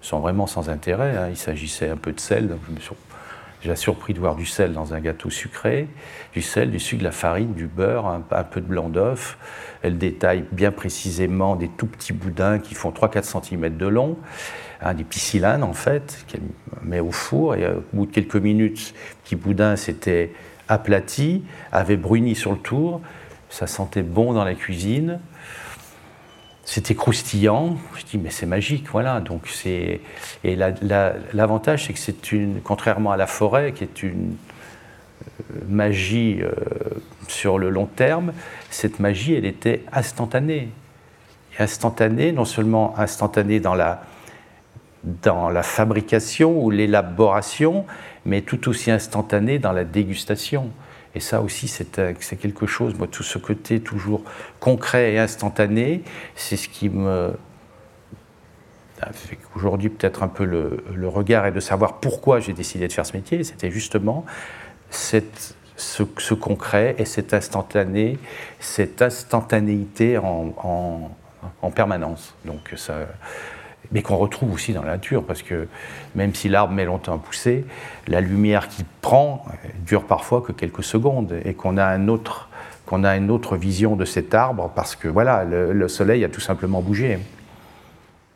[0.00, 1.16] sont vraiment sans intérêt.
[1.16, 1.28] hein.
[1.30, 2.48] Il s'agissait un peu de sel.
[2.48, 2.94] Donc je me suis
[3.62, 5.88] déjà surpris de voir du sel dans un gâteau sucré,
[6.32, 9.38] du sel, du sucre, de la farine, du beurre, un, peu de blanc d'œuf.
[9.82, 14.16] Elle détaille bien précisément des tout petits boudins qui font 3-4 cm de long,
[14.80, 16.42] hein, des petits en fait, qu'elle
[16.82, 17.56] met au four.
[17.56, 20.32] Et euh, au bout de quelques minutes, petit boudin s'était
[20.68, 23.00] aplati, avait bruni sur le tour.
[23.50, 25.20] Ça sentait bon dans la cuisine.
[26.70, 27.78] C'était croustillant.
[27.96, 29.20] Je dis, mais c'est magique, voilà.
[29.20, 30.02] Donc c'est
[30.44, 34.36] et la- la- l'avantage, c'est que c'est une, contrairement à la forêt, qui est une
[35.50, 36.50] euh, magie euh,
[37.26, 38.34] sur le long terme,
[38.68, 40.68] cette magie, elle était instantanée.
[41.58, 44.02] Et instantanée, non seulement instantanée dans la
[45.04, 47.86] dans la fabrication ou l'élaboration,
[48.26, 50.70] mais tout aussi instantanée dans la dégustation.
[51.18, 54.22] Et ça aussi, c'est un- c'est quelque chose, moi, tout ce côté toujours
[54.60, 56.04] concret et instantané,
[56.36, 57.32] c'est ce qui me...
[59.12, 63.04] fait Aujourd'hui, peut-être un peu le, regard est de savoir pourquoi j'ai décidé de faire
[63.04, 63.42] ce métier.
[63.42, 64.24] C'était justement
[64.90, 68.16] cette, ce, ce concret et cette instantané,
[68.60, 71.10] cette instantanéité en, en-
[71.62, 72.32] en permanence.
[72.44, 73.08] Donc ça,
[73.92, 75.68] mais qu'on retrouve aussi dans la nature, parce que
[76.14, 77.64] même si l'arbre met longtemps à pousser,
[78.06, 82.08] la lumière qu'il prend euh, dure parfois que quelques secondes, et qu'on a un
[83.04, 86.40] a une autre vision de cet arbre, parce que voilà, le, le soleil a tout
[86.40, 87.18] simplement bougé.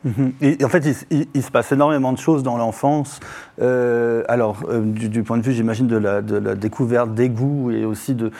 [0.05, 0.33] Mhm.
[0.41, 3.21] Et en fait, il, se passe énormément de choses dans l'enfance.
[3.61, 6.21] Euh, alors, euh, du, point de vue, j'imagine, de la,
[6.55, 8.33] découverte des goûts et aussi de,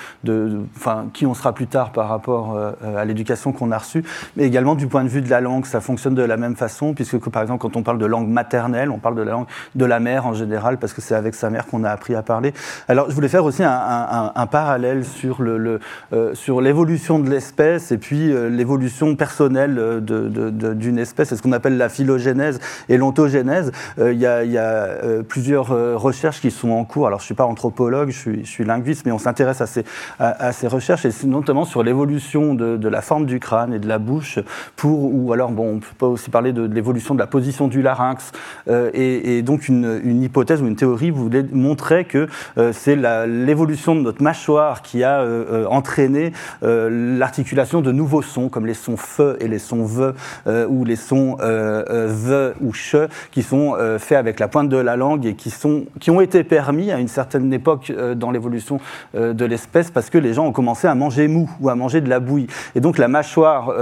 [1.13, 4.05] qui on sera plus tard par rapport euh, à l'éducation qu'on a reçue,
[4.37, 6.95] mais également du point de vue de la langue, ça fonctionne de la même façon,
[6.95, 9.47] puisque que, par exemple, quand on parle de langue maternelle, on parle de la langue
[9.75, 12.23] de la mère en général, parce que c'est avec sa mère qu'on a appris à
[12.23, 12.53] parler.
[12.89, 15.81] Alors, je voulais faire aussi un, parallèle sur le,
[16.35, 21.33] sur l'évolution de l'espèce et puis l'évolution personnelle d'une espèce.
[21.53, 23.73] Qu'on appelle la phylogénèse et l'ontogénèse.
[23.99, 27.07] Euh, Il y a, euh, plusieurs euh, recherches qui sont en cours.
[27.07, 29.85] Alors, je ne suis pas anthropologue, je suis, linguiste, mais on s'intéresse à ces,
[30.19, 33.99] à, ces recherches, et notamment sur l'évolution de, la forme du crâne et de la
[33.99, 34.39] bouche,
[34.77, 38.33] pour, ou alors, bon, on peut aussi parler de, l'évolution de la position du larynx.
[38.95, 42.29] Et, donc, une, une hypothèse ou une théorie voulait montrer que
[42.73, 45.25] c'est l'évolution de notre mâchoire qui a
[45.69, 50.15] entraîné l'articulation de nouveaux sons, comme les sons fe et les sons ve,
[50.69, 54.69] ou les sons euh, euh, ve ou che, qui sont euh, faits avec la pointe
[54.69, 58.31] de la langue et qui, sont, qui ont été permis à une certaine époque dans
[58.31, 58.81] l'évolution
[59.15, 62.09] de l'espèce parce que les gens ont commencé à manger mou ou à manger de
[62.09, 62.47] la bouillie.
[62.75, 63.73] Et donc la mâchoire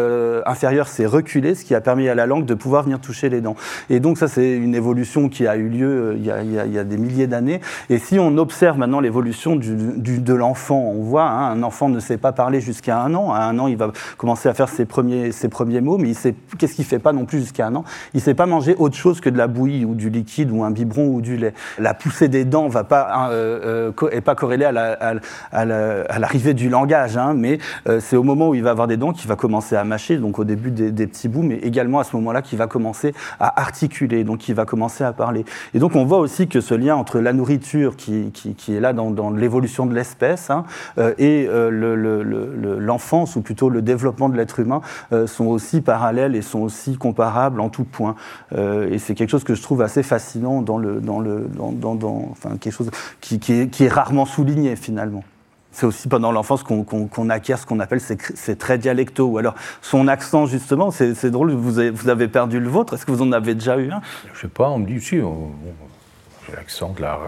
[0.47, 3.41] inférieure s'est reculée, ce qui a permis à la langue de pouvoir venir toucher les
[3.41, 3.57] dents.
[3.89, 7.27] Et donc ça, c'est une évolution qui a eu lieu il y a, des milliers
[7.27, 7.61] d'années.
[7.89, 12.19] Et si on observe maintenant l'évolution de l'enfant, on voit, hein, un enfant ne sait
[12.19, 13.33] pas parler jusqu'à un an.
[13.33, 16.13] À un an, il va commencer à faire ses premiers, ses premiers mots, mais
[16.59, 17.85] qu'est-ce qu'il fait pas non plus jusqu'à un an.
[18.15, 20.63] Il ne sait pas manger autre chose que de la bouillie ou du liquide ou
[20.65, 21.53] un biberon ou du lait.
[21.79, 25.15] La poussée des dents va pas hein, euh, euh, pas corrélée à la- à,
[25.53, 27.59] à la- à l'arrivée du langage, hein, mais
[27.89, 30.17] euh, c'est au moment où il va avoir des dents qu'il va commencer à mâcher,
[30.19, 33.61] donc au début des, petits bouts, mais également à ce moment-là qu'il va commencer à
[33.61, 35.45] articuler, donc il va commencer à parler.
[35.75, 38.31] Et donc on voit aussi que ce lien entre la nourriture qui,
[38.69, 40.65] est là dans, l'évolution de l'espèce hein,
[40.99, 44.81] euh, et le- le- le- le- l'enfance, ou plutôt le développement de l'être humain,
[45.27, 48.17] sont aussi parallèles et sont aussi comparables en tout point.
[48.53, 52.29] Euh, et c'est quelque chose que je trouve assez fascinant dans le, dans le, dans,
[52.31, 55.25] enfin quelque chose qui, est, rarement souligné finalement.
[55.73, 59.29] C'est aussi pendant l'enfance qu'on acquiert ce qu'on appelle ces traits dialectaux.
[59.29, 62.95] Ou alors son accent, justement, c'est drôle, vous avez, perdu le vôtre.
[62.95, 64.01] Est-ce que vous en avez déjà eu un?
[64.35, 67.21] Je sais pas, on me dit, si, j'ai l'accent de la,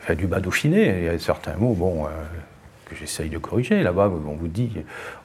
[0.00, 0.38] enfin, du bas.
[0.64, 2.08] Il y a certains mots, bon, euh,
[2.88, 3.82] que j'essaye de corriger.
[3.82, 4.72] Là-bas, on vous dit,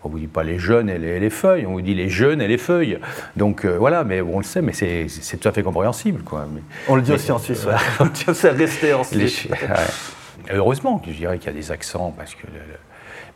[0.03, 2.47] on vous dit pas les jeunes et les, feuilles, on vous dit les jeunes et
[2.47, 2.99] les feuilles.
[3.35, 6.23] Donc euh, voilà, mais on le sait, mais c'est tout à fait compréhensible.
[6.23, 6.47] Quoi.
[6.87, 8.33] on le dit aussi en Suisse, ouais.
[8.33, 9.47] c'est resté en Suisse.
[10.51, 12.47] Heureusement, je dirais qu'il y a des accents, parce que.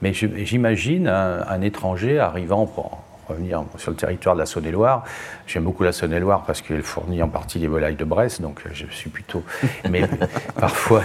[0.02, 5.04] mais j'imagine un, étranger arrivant pour revenir sur le territoire de la Saône-et-Loire.
[5.46, 8.70] J'aime beaucoup la Saône-et-Loire parce qu'elle fournit en partie les volailles de Brest, donc euh,
[8.74, 9.44] je suis plutôt.
[9.90, 10.08] Mais
[10.60, 11.04] parfois,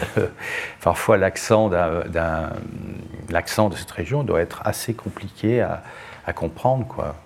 [0.80, 1.76] parfois l'accent de
[3.76, 5.82] cette région doit être assez compliqué à,
[6.26, 7.16] à comprendre, quoi.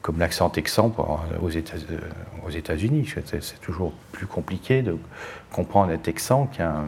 [0.00, 0.92] Comme l'accent texan
[1.40, 1.76] aux, États,
[2.44, 3.08] aux États-Unis.
[3.24, 4.98] C'est, toujours plus compliqué de
[5.52, 6.86] comprendre un texan qu'un,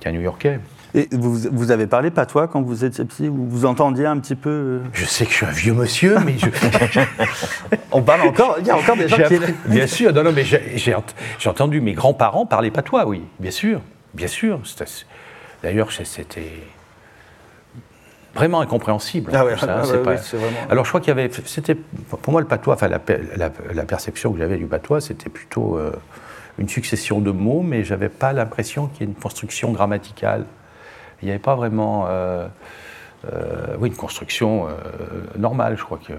[0.00, 0.60] qu'un New-Yorkais.
[0.94, 4.34] Et vous, vous, avez parlé patois quand vous étiez petit Vous vous entendiez un petit
[4.34, 6.48] peu euh Je sais que je suis un vieux monsieur, mais je...
[7.92, 9.38] On parle encore Il y a encore des gens qui...
[9.66, 10.94] Bien sûr, non, non, mais j'ai
[11.46, 13.80] entendu mes grands-parents parler patois, oui, bien sûr,
[14.14, 14.60] bien sûr.
[15.62, 16.52] D'ailleurs, c'était
[18.34, 19.30] vraiment incompréhensible.
[19.34, 20.10] Ah ouais, ah vraiment...
[20.70, 24.38] Alors je crois qu'il y avait, c'était pour moi le patois, enfin la, perception que
[24.38, 25.92] j'avais du patois, c'était plutôt euh,
[26.58, 30.46] une succession de mots, mais j'avais pas l'impression qu'il y ait une construction grammaticale.
[31.22, 32.46] Il n'y avait pas vraiment euh,
[33.32, 34.72] euh, une construction euh,
[35.38, 35.76] normale.
[35.76, 36.12] Je crois que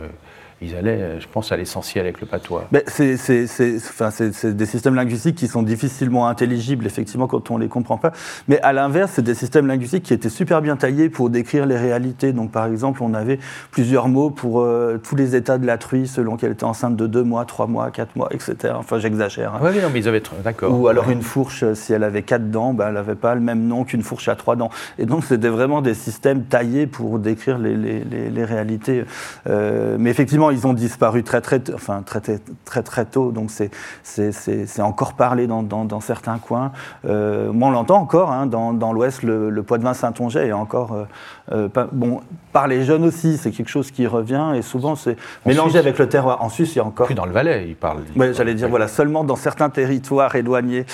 [0.62, 2.67] ils allaient, je pense, à l'essentiel avec le patois.
[2.88, 8.12] C'est des systèmes linguistiques qui sont difficilement intelligibles, effectivement, quand on ne les comprend pas.
[8.47, 11.78] Mais à l'inverse, c'est des systèmes linguistiques qui étaient super bien taillés pour décrire les
[11.78, 12.32] réalités.
[12.32, 13.39] Donc, par exemple, on avait
[13.71, 17.08] plusieurs mots pour euh, tous les états de la truie, selon qu'elle était enceinte de
[17.08, 18.74] 2 mois, 3 mois, 4 mois, etc.
[18.78, 19.56] Enfin, j'exagère.
[19.56, 19.60] Hein.
[19.63, 20.21] Oui, non, mais ils avaient...
[20.43, 20.80] D'accord.
[20.80, 23.65] Ou alors une fourche, si elle avait 4 dents, ben, elle n'avait pas le même
[23.67, 24.69] nom qu'une fourche à 3 dents.
[25.00, 29.06] Et donc, c'était vraiment des systèmes taillés pour décrire les, les, les, réalités.
[29.47, 32.22] Euh, mais effectivement, ils ont disparu très très, enfin, très,
[32.66, 36.72] très, très, tôt, donc c'est encore parlé dans, dans, certains coins.
[37.06, 40.48] Euh, moi, on l'entend encore, hein, dans, dans l'Ouest, le, le poids de vin Saint-Onget
[40.48, 41.06] est encore, euh,
[41.52, 42.22] euh, bon,
[42.54, 46.08] par les jeunes aussi, c'est quelque chose qui revient, et souvent c'est mélangé avec le
[46.08, 46.42] terroir.
[46.42, 47.08] En Suisse, il y a encore...
[47.08, 48.00] Plus dans le Valais, il parle.
[48.16, 50.86] Oui, j'allais dire, voilà, seulement dans certains territoires éloignés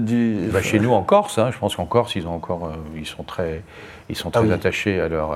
[0.00, 0.48] du...
[0.52, 3.22] Bah, chez nous, en Corse, hein, je pense qu'en Corse, ils, ont encore, ils sont
[3.22, 3.62] très,
[4.08, 5.32] ils sont ah très attachés à leur,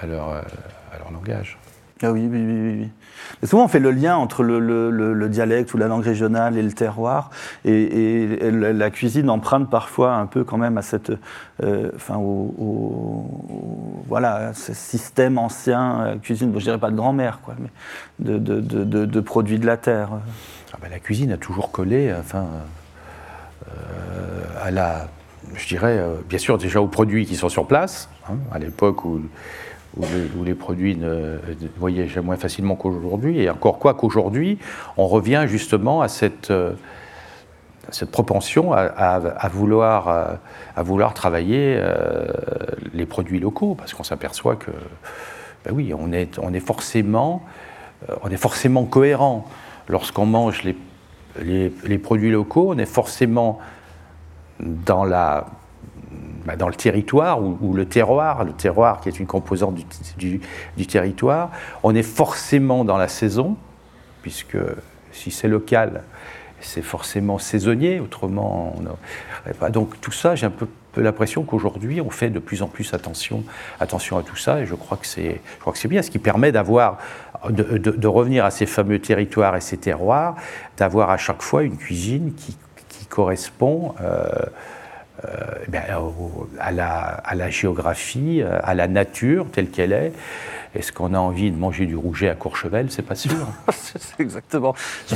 [0.00, 1.58] à leur, à leur langage.
[2.02, 3.48] Ah oui, oui, oui, oui.
[3.48, 6.62] Souvent, on fait le lien entre le, le, le, dialecte ou la langue régionale et
[6.62, 7.30] le terroir.
[7.64, 11.10] Et, la cuisine emprunte parfois un peu quand même à cette,
[11.62, 13.24] euh, enfin, au,
[14.08, 17.70] voilà, ce système ancien, euh, cuisine, bon, je dirais pas de grand-mère, quoi, mais
[18.18, 20.10] de, produits de la terre.
[20.74, 22.46] Ah ben, la cuisine a toujours collé, enfin,
[23.68, 25.08] euh, à la,
[25.54, 29.22] je dirais, bien sûr, déjà aux produits qui sont sur place, hein, à l'époque où
[29.96, 31.38] où, les produits ne,
[31.78, 33.40] voyageaient moins facilement qu'aujourd'hui.
[33.40, 34.58] Et encore quoi qu'aujourd'hui,
[34.96, 36.72] on revient justement à cette, euh,
[37.90, 40.38] cette propension à, vouloir,
[40.76, 42.26] à, vouloir travailler euh,
[42.92, 44.70] les produits locaux, parce qu'on s'aperçoit que,
[45.64, 47.42] ben oui, on est, on est, forcément,
[48.08, 49.46] euh, on est forcément cohérent.
[49.88, 53.60] Lorsqu'on mange les, les produits locaux, on est forcément
[54.60, 55.46] dans la
[56.46, 59.74] bah, dans le territoire, ou, le terroir, le terroir qui est une composante
[60.16, 60.40] du,
[60.86, 61.50] territoire,
[61.82, 63.56] on est forcément dans la saison,
[64.22, 64.56] puisque
[65.10, 66.04] si c'est local,
[66.60, 72.30] c'est forcément saisonnier, autrement on Donc tout ça, j'ai un peu, l'impression qu'aujourd'hui, on fait
[72.30, 73.42] de plus en plus attention,
[73.80, 76.12] attention à tout ça, et je crois que c'est, je crois que c'est bien, ce
[76.12, 76.98] qui permet d'avoir,
[77.50, 80.36] de, revenir à ces fameux territoires et ces terroirs,
[80.76, 82.56] d'avoir à chaque fois une cuisine qui,
[82.88, 83.96] qui correspond.
[84.00, 84.28] Euh,
[85.26, 90.12] euh, eh à, la, à, la, géographie, euh, à la nature telle qu'elle est.
[90.74, 92.90] Est-ce qu'on a envie de manger du rouget à Courchevel?
[92.90, 93.32] C'est pas sûr.
[93.72, 94.74] c'est exactement.
[95.08, 95.14] Je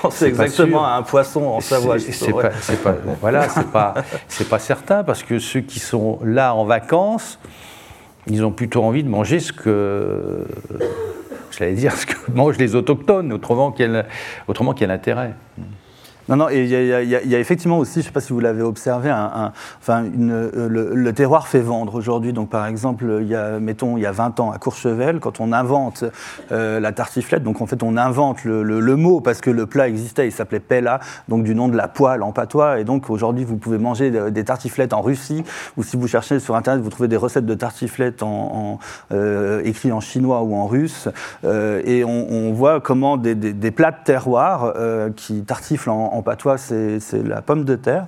[0.00, 1.98] pensais, exactement à un poisson en Savoie.
[1.98, 3.94] C'est pas, pas, voilà, c'est pas,
[4.28, 7.38] c'est pas certain parce que ceux qui sont là en vacances,
[8.28, 10.46] ils ont plutôt envie de manger ce que,
[11.50, 14.06] j'allais dire, ce que mangent les autochtones, autrement quel,
[14.48, 15.34] autrement quel intérêt.
[16.28, 18.62] Non, non, et il y, a effectivement aussi, je ne sais pas si vous l'avez
[18.62, 22.32] observé, un, enfin, euh, le, terroir fait vendre aujourd'hui.
[22.32, 25.52] Donc, par exemple, y a, mettons, il y a 20 ans à Courchevel, quand on
[25.52, 26.04] invente
[26.50, 30.26] euh, la tartiflette, donc en fait, on invente le, mot parce que le plat existait,
[30.26, 32.80] il s'appelait Pella, donc du nom de la poêle en patois.
[32.80, 35.44] Et donc, aujourd'hui, vous pouvez manger des tartiflettes en Russie,
[35.76, 38.24] ou si vous cherchez sur Internet, vous trouvez des recettes de tartiflettes
[39.12, 41.08] euh, écrites en chinois ou en russe.
[41.44, 44.72] et on, voit comment des, plats de terroir
[45.16, 48.06] qui tartiflent en en patois c'est la pomme de terre,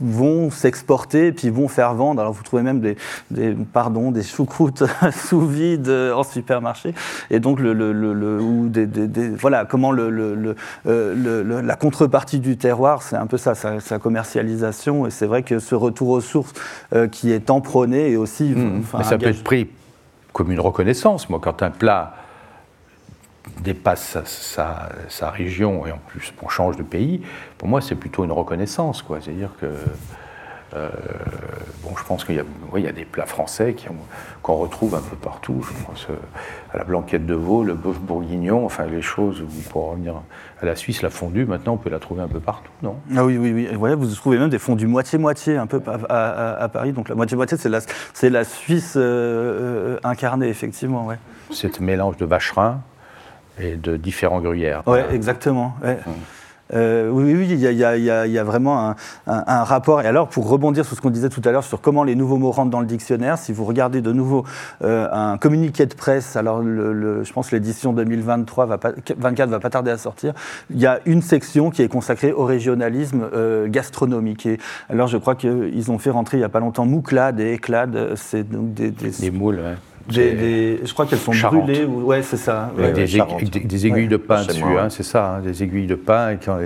[0.00, 2.20] vont s'exporter et puis vont faire vendre.
[2.20, 2.96] Alors vous trouvez même des,
[3.30, 6.94] des pardon, des choucroutes sous vide en supermarché.
[7.30, 8.86] Et donc, le, le, ou des,
[9.30, 15.06] voilà, comment le, la contrepartie du terroir, c'est un peu ça, sa, commercialisation.
[15.06, 16.52] Et c'est vrai que ce retour aux sources
[17.10, 18.44] qui est tant prôné et aussi.
[18.44, 18.82] Mmh.
[18.98, 19.68] Mais ça peut être pris
[20.32, 21.28] comme une reconnaissance.
[21.30, 22.14] Moi, quand un plat
[23.62, 27.22] dépasse sa, sa, région et en plus on change de pays,
[27.58, 29.04] pour moi c'est plutôt une reconnaissance.
[29.08, 29.66] C'est-à-dire que
[30.74, 30.88] euh,
[31.84, 33.76] bon, je pense qu'il y, y, a des plats français
[34.42, 35.62] qu'on retrouve un peu partout.
[35.62, 36.14] Je pense euh,
[36.72, 40.14] à la blanquette de veau, le bœuf bourguignon, enfin les choses, pour revenir
[40.60, 42.96] à la Suisse, la fondue, maintenant on peut la trouver un peu partout, non?
[43.14, 43.94] Ah oui, oui, oui.
[43.94, 46.92] vous trouvez même des fondues moitié-moitié un peu à, Paris.
[46.92, 47.80] Donc la moitié-moitié, c'est la,
[48.22, 51.06] la Suisse euh, incarnée, effectivement.
[51.06, 51.18] Ouais.
[51.52, 52.80] C'est mélange de vacherin
[53.60, 54.82] et de différents gruyères.
[54.86, 55.74] Oui, exactement.
[55.82, 55.98] Ouais.
[56.06, 56.14] Hum.
[56.72, 58.94] Euh, oui, oui, il y, a, vraiment
[59.26, 60.00] un, rapport.
[60.00, 62.38] Et alors, pour rebondir sur ce qu'on disait tout à l'heure sur comment les nouveaux
[62.38, 64.44] mots rentrent dans le dictionnaire, si vous regardez de nouveau
[64.82, 69.60] euh, un communiqué de presse, alors je pense que l'édition 2023 va pas, 24 va
[69.60, 70.32] pas tarder à sortir,
[70.70, 74.46] il y a une section qui est consacrée au régionalisme euh, gastronomique.
[74.46, 77.52] Et alors, je crois qu'ils ont fait rentrer il n'y a pas longtemps Mouclade et
[77.52, 79.76] Éclade, c'est donc des, des, moules, ouais.
[80.08, 81.84] Des, je crois qu'elles sont brûlées.
[81.84, 82.70] Ou, ouais, c'est ça.
[82.76, 85.36] des, aiguilles de pain dessus, hein, c'est ça.
[85.36, 86.30] Hein, des aiguilles de pain.
[86.30, 86.58] Et quand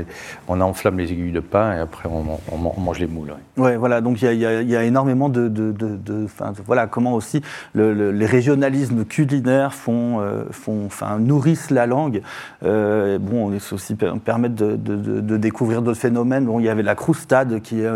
[0.49, 3.35] on enflamme les aiguilles de pain et après on, mange les moules.
[3.57, 4.01] Ouais, voilà.
[4.01, 6.27] Donc il y, y, a énormément de, de, de,
[6.67, 7.43] voilà, comment aussi
[7.75, 12.23] les régionalismes culinaires font, euh, font, enfin, nourrissent la langue.
[12.65, 16.47] Euh, bon, aussi permettent de, découvrir d'autres phénomènes.
[16.47, 17.91] Bon, il y avait la croustade qui est,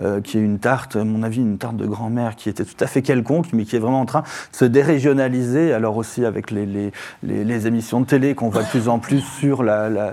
[0.00, 2.82] euh, qui est une tarte, à mon avis, une tarte de grand-mère qui était tout
[2.82, 6.50] à fait quelconque, mais qui est vraiment en train de se régionalisé, alors aussi avec
[6.50, 10.12] les, les, les, émissions de télé qu'on voit de plus en plus sur la, la,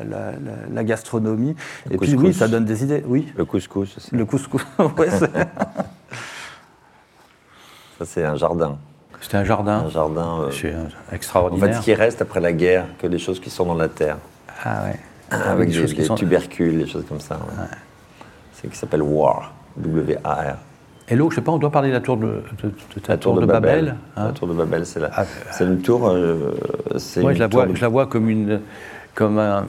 [0.71, 1.55] la, gastronomie.
[1.89, 3.03] et puis oui, ça donne des idées.
[3.05, 3.31] Oui.
[3.37, 4.15] Le couscous aussi.
[4.15, 4.65] Le couscous,
[7.97, 8.77] ça c'est un jardin.
[9.21, 11.69] C'était un jardin Un jardin euh, extraordinaire.
[11.69, 13.87] En fait, ce qui reste après la guerre, que les choses qui sont dans la
[13.87, 14.17] terre.
[14.65, 14.99] Ah ouais.
[15.31, 17.39] Avec des, des tubercules, des choses comme ça.
[18.53, 19.53] C'est qui s'appelle WAR.
[19.77, 20.57] W-A-R.
[21.09, 22.41] Hello, je sais pas, on doit parler de la tour de,
[23.07, 23.95] la tour, de, Babel.
[24.15, 25.25] la tour de Babel, c'est ah,
[25.59, 26.07] une tour.
[26.07, 26.55] Euh,
[27.17, 28.61] moi, je, la vois, je la vois comme une
[29.13, 29.67] comme un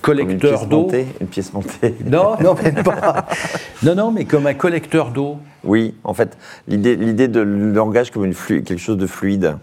[0.00, 0.90] collecteur d'eau.
[1.20, 1.94] Une pièce montée.
[2.04, 3.26] Non, non, même pas.
[3.84, 5.38] non, non, mais comme un collecteur d'eau.
[5.62, 9.56] Oui, en fait, l'idée de langage comme une quelque chose de fluide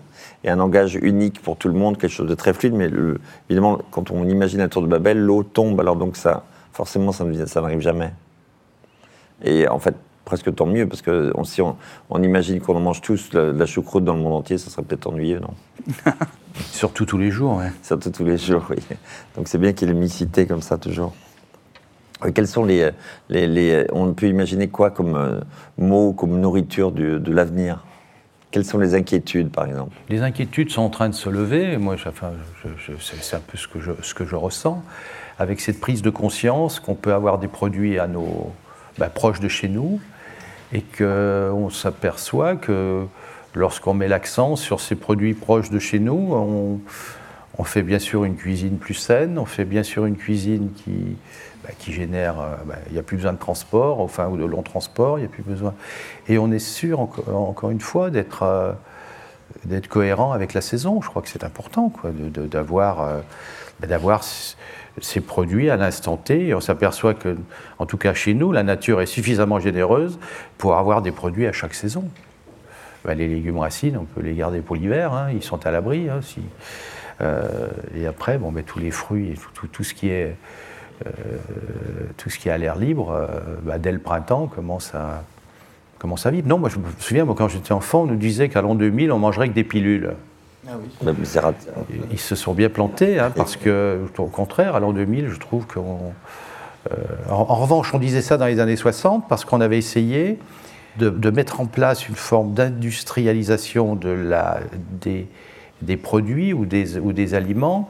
[0.46, 2.74] et un langage unique pour tout le monde, quelque chose de très fluide.
[2.74, 2.90] Mais
[3.50, 5.82] évidemment, quand on imagine la tour de Babel, l'eau tombe.
[5.82, 8.14] Alors donc ça, forcément, ça, ça n'arrive jamais.
[9.44, 9.96] Et en fait,
[10.30, 11.76] presque tant mieux, parce que si on,
[12.22, 15.08] imagine qu'on en mange tous la, la, choucroute dans le monde entier, ça serait peut-être
[15.08, 15.56] ennuyeux, non
[16.72, 17.66] Surtout tous les jours, oui.
[17.82, 18.78] Surtout tous les jours, oui.
[19.36, 21.16] Donc c'est bien qu'il ait mixité comme ça toujours.
[22.24, 22.92] Euh, quels sont les,
[23.30, 25.40] les, On peut imaginer quoi comme euh,
[25.80, 27.84] mots, comme nourriture de l'avenir?
[28.52, 29.96] Quelles sont les inquiétudes, par exemple?
[30.10, 31.78] Les inquiétudes sont en train de se lever.
[31.78, 32.32] Moi, enfin,
[33.00, 34.84] c'est un peu ce que, je, ce que je ressens,
[35.40, 38.52] avec cette prise de conscience qu'on peut avoir des produits à nos,
[39.00, 40.02] bah, proches de chez nous,
[40.74, 43.06] et qu'on s'aperçoit que
[43.56, 46.80] lorsqu'on met l'accent sur ces produits proches de chez nous,
[47.58, 51.18] on, fait bien sûr une cuisine plus saine, on fait bien sûr une cuisine qui,
[51.64, 54.46] bah, qui génère, euh, bah, il n'y a plus besoin de transport, enfin, ou de
[54.46, 55.74] long transport, il n'y a plus besoin.
[56.30, 58.72] Et on est sûr, encore, une fois, d'être euh,
[59.66, 61.02] d'être cohérent avec la saison.
[61.02, 63.20] Je crois que c'est important d'avoir euh,
[63.80, 64.24] bah, d'avoir
[65.02, 66.54] ces produits à l'instant T.
[66.54, 67.38] On s'aperçoit que,
[67.78, 70.20] en tout cas chez nous, la nature est suffisamment généreuse
[70.58, 72.06] pour avoir des produits à chaque saison.
[73.06, 76.10] Ben, les légumes racines, on peut les garder pour l'hiver, hein, ils sont à l'abri.
[76.10, 76.20] Hein.
[77.22, 80.36] Euh, et après, bon, ben, tous les fruits et tout, ce qui est
[81.06, 81.10] euh,
[82.18, 83.28] tout ce qui est à l'air libre, euh,
[83.64, 85.24] ben, dès le printemps, commence à,
[85.98, 86.48] commence à vivre.
[86.48, 89.20] Non, moi je me souviens, quand j'étais enfant, on nous disait qu'à l'an 2000, on
[89.20, 90.12] mangerait que des pilules.
[90.70, 91.54] Ah
[92.12, 95.66] Ils se sont bien plantés, hein, parce que, au contraire, à l'an 2000, je trouve
[95.66, 96.14] qu'on.
[96.92, 96.96] Euh,
[97.30, 100.40] en, revanche, on disait ça dans les années 60 parce qu'on avait essayé
[100.98, 104.60] de, mettre en place une forme d'industrialisation de la,
[105.02, 105.28] des,
[105.82, 107.90] des, produits ou des, ou des aliments.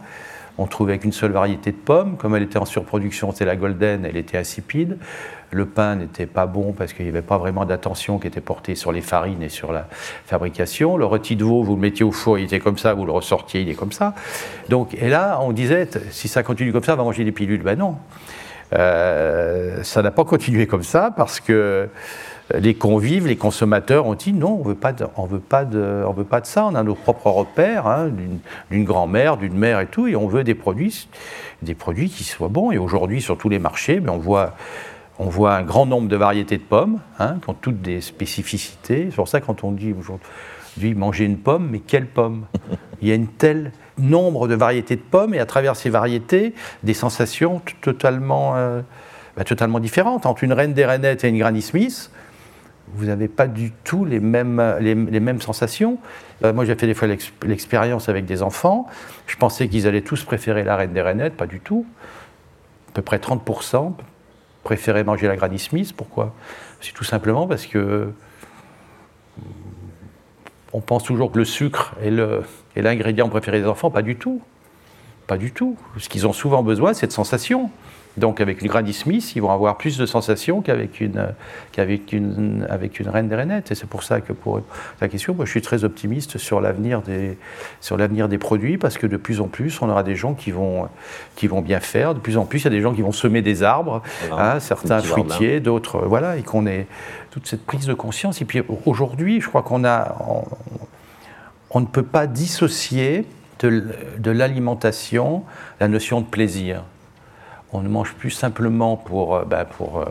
[0.57, 4.05] On trouvait qu'une seule variété de pommes, comme elle était en surproduction, c'était la golden,
[4.05, 4.97] elle était insipide.
[5.51, 8.75] Le pain n'était pas bon parce qu'il n'y avait pas vraiment d'attention qui était portée
[8.75, 9.87] sur les farines et sur la
[10.25, 10.97] fabrication.
[10.97, 13.11] Le rôti de veau, vous le mettiez au four, il était comme ça, vous le
[13.11, 14.13] ressortiez, il est comme ça.
[14.69, 17.63] Donc, et là, on disait, si ça continue comme ça, on va manger des pilules.
[17.63, 17.95] Ben non.
[18.73, 21.89] Euh, ça n'a pas continué comme ça parce que
[22.55, 26.13] les convives, les consommateurs ont dit non, on veut pas, on veut pas de, on
[26.13, 26.65] veut pas de ça.
[26.65, 28.09] On a nos propres repères, hein,
[28.71, 31.07] d'une grand-mère, d'une mère et tout, et on veut des produits,
[31.61, 32.71] des produits qui soient bons.
[32.71, 34.55] Et aujourd'hui, sur tous les marchés, mais on voit,
[35.19, 39.07] on voit un grand nombre de variétés de pommes, hein, qui ont toutes des spécificités.
[39.09, 42.45] C'est pour ça quand on dit aujourd'hui manger une pomme, mais quelle pomme?
[43.01, 46.53] Il y a une telle nombre de variétés de pommes et à travers ces variétés,
[46.83, 48.81] des sensations totalement, euh,
[49.35, 50.25] bah, totalement différentes.
[50.25, 52.11] Entre une reine des rainettes et une Granny Smith,
[52.93, 55.97] vous n'avez pas du tout les mêmes, les, mêmes sensations.
[56.45, 57.09] Euh, moi, j'ai fait des fois
[57.43, 58.87] l'expérience avec des enfants.
[59.27, 61.85] Je pensais qu'ils allaient tous préférer la reine des rainettes, pas du tout.
[62.87, 63.93] À peu près 30%
[64.63, 65.93] préféraient manger la Granny Smith.
[65.95, 66.33] Pourquoi?
[66.81, 68.11] C'est tout simplement parce que
[70.71, 73.89] on pense toujours que le sucre est l'ingrédient préféré des enfants.
[73.89, 74.41] Pas du tout.
[75.27, 75.77] Pas du tout.
[75.97, 77.71] Ce qu'ils ont souvent besoin, c'est de sensations.
[78.17, 81.27] Donc avec une Granny Smith, ils vont avoir plus de sensations qu'avec une,
[81.71, 83.71] qu'avec une, avec une reine des rainettes.
[83.71, 84.61] Et c'est pour ça que pour
[84.99, 87.37] ta question, moi, je suis très optimiste sur l'avenir des,
[87.81, 90.51] sur l'avenir des produits, parce que de plus en plus, on aura des gens qui
[90.51, 90.89] vont,
[91.35, 92.13] qui vont bien faire.
[92.13, 94.01] De plus en plus, il y a des gens qui vont semer des arbres,
[94.31, 96.87] hein, certains fruitiers, d'autres, voilà, et qu'on ait
[97.31, 98.41] toute cette prise de conscience.
[98.41, 100.17] Et puis aujourd'hui, je crois qu'on a,
[101.71, 103.25] on, ne peut pas dissocier
[103.59, 103.85] de,
[104.17, 105.43] de l'alimentation
[105.79, 106.83] la notion de plaisir
[107.73, 110.05] on ne mange plus simplement pour, euh, bah, pour euh,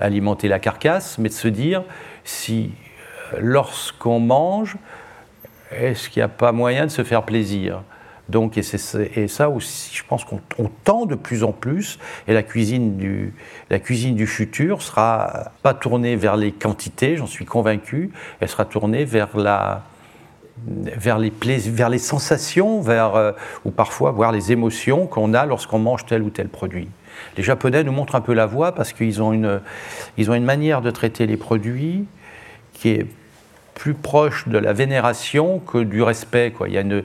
[0.00, 1.82] alimenter la carcasse, mais de se dire
[2.24, 2.72] si
[3.32, 4.76] euh, lorsqu'on mange,
[5.70, 7.82] est-ce qu'il n'y a pas moyen de se faire plaisir?
[8.30, 10.40] Donc, et, ça aussi, je pense qu'on
[10.84, 13.34] tend de plus en plus, et la cuisine du,
[13.68, 18.64] la cuisine du futur sera pas tournée vers les quantités, j'en suis convaincu, elle sera
[18.64, 19.82] tournée vers la,
[20.66, 23.32] vers les, vers les sensations, vers, euh,
[23.64, 26.88] ou parfois voir les émotions qu'on a lorsqu'on mange tel ou tel produit.
[27.36, 29.60] Les Japonais nous montrent un peu la voie parce qu'ils ont une,
[30.18, 32.06] ont une manière de traiter les produits
[32.72, 33.06] qui est
[33.74, 36.52] plus proche de la vénération que du respect.
[36.52, 36.68] Quoi.
[36.68, 37.02] Il y a une,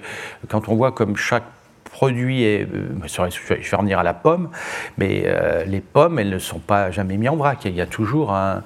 [0.47, 1.43] quand on voit comme chaque
[1.91, 4.49] produit est, euh, je vais revenir à la pomme,
[4.97, 7.65] mais euh, les pommes, elles ne sont pas jamais mises en vrac.
[7.65, 8.63] Il y a toujours un,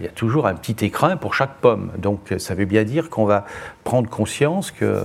[0.00, 1.90] il y a toujours un petit écrin pour chaque pomme.
[1.98, 3.44] Donc ça veut bien dire qu'on va
[3.84, 5.02] prendre conscience que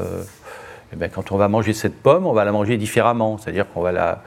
[0.92, 3.38] eh bien, quand on va manger cette pomme, on va la manger différemment.
[3.38, 4.24] C'est-à-dire qu'on va la,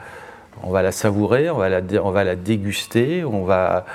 [0.63, 3.85] on va la savourer, on va la, on va la déguster, on va,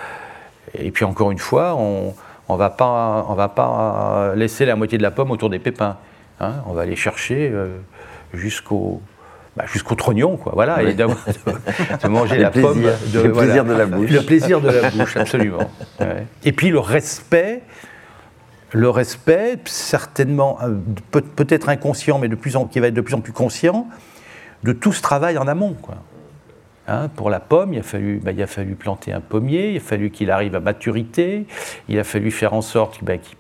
[0.75, 2.15] et puis encore une fois, on
[2.49, 5.97] on va pas, va pas laisser la moitié de la pomme autour des pépins.
[6.41, 6.55] Hein.
[6.67, 7.79] on va aller chercher euh,
[8.33, 9.03] jusqu'au
[9.57, 10.53] bah, jusqu'au trognon, quoi.
[10.55, 10.95] Voilà, et
[12.03, 12.83] de, manger la pomme.
[13.13, 14.11] De, le plaisir de la bouche.
[14.11, 15.71] Le plaisir de la bouche, absolument.
[16.45, 17.63] Et puis le respect,
[18.73, 20.77] le respect, certainement, euh,
[21.11, 23.87] peut-être inconscient, mais de plus en, qui va être de plus en plus conscient,
[24.63, 25.97] de tout ce travail en amont, quoi.
[26.91, 29.77] Hein, pour la pomme, il a, fallu, bah, il a fallu planter un pommier, il
[29.77, 31.47] a fallu qu'il arrive à maturité,
[31.91, 33.37] il a fallu faire en sorte bah, qu'il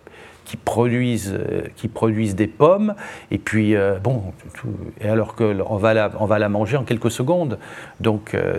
[0.48, 2.94] qui produisent, euh, qui produisent des pommes,
[3.30, 4.32] et puis, euh, bon,
[4.98, 7.58] et alors qu'on va, la, va la manger en quelques secondes.
[8.00, 8.58] Donc, euh,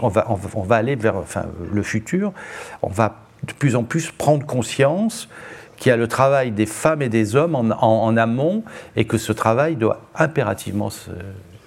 [0.00, 2.32] on, va, on, va aller vers enfin, le futur,
[2.80, 5.28] on va de plus en plus prendre conscience
[5.76, 8.64] qu'il y a le travail des femmes et des hommes en, amont,
[8.96, 10.88] et que ce travail doit impérativement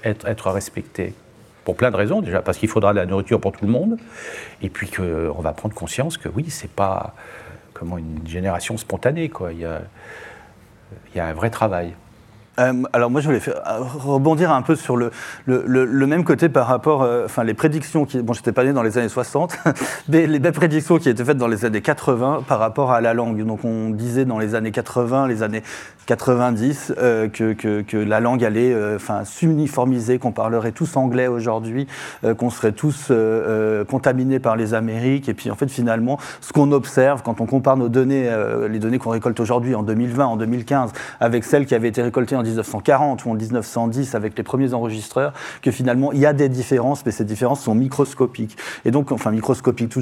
[0.04, 1.14] être, être respecté
[1.64, 2.22] pour plein de raisons.
[2.22, 3.98] Déjà parce qu'il faudra de la nourriture pour tout le monde,
[4.64, 7.14] et puis qu'on va prendre conscience que oui, c'est pas
[7.82, 9.30] une génération spontanée.
[9.30, 9.54] Quoi.
[9.54, 9.60] Il,
[11.16, 11.94] y a, un vrai travail.
[12.60, 15.12] Euh, alors moi, je voulais euh, rebondir un peu sur le,
[15.46, 18.84] le, même côté par rapport, euh, enfin les prédictions qui, bon, j'étais pas né dans
[18.84, 19.58] les années 60,
[20.10, 23.14] mais les belles prédictions qui étaient faites dans les années 80 par rapport à la
[23.14, 23.44] langue.
[23.46, 25.64] Donc on disait dans les années 80, les années
[26.12, 26.94] 90
[27.34, 31.88] que, que, la langue allait, enfin s'uniformiser, qu'on parlerait tous anglais aujourd'hui,
[32.38, 33.12] qu'on serait tous
[33.88, 35.30] contaminés par les Amériques.
[35.30, 38.30] Et puis en fait, finalement, ce qu'on observe quand on compare nos données,
[38.70, 42.36] les données qu'on récolte aujourd'hui en 2020, en 2015, avec celles qui avaient été récoltées
[42.36, 46.50] en 1940 ou en 1910 avec les premiers enregistreurs, que finalement il y a des
[46.50, 48.58] différences, mais ces différences sont microscopiques.
[48.86, 49.94] Et donc, enfin microscopiques,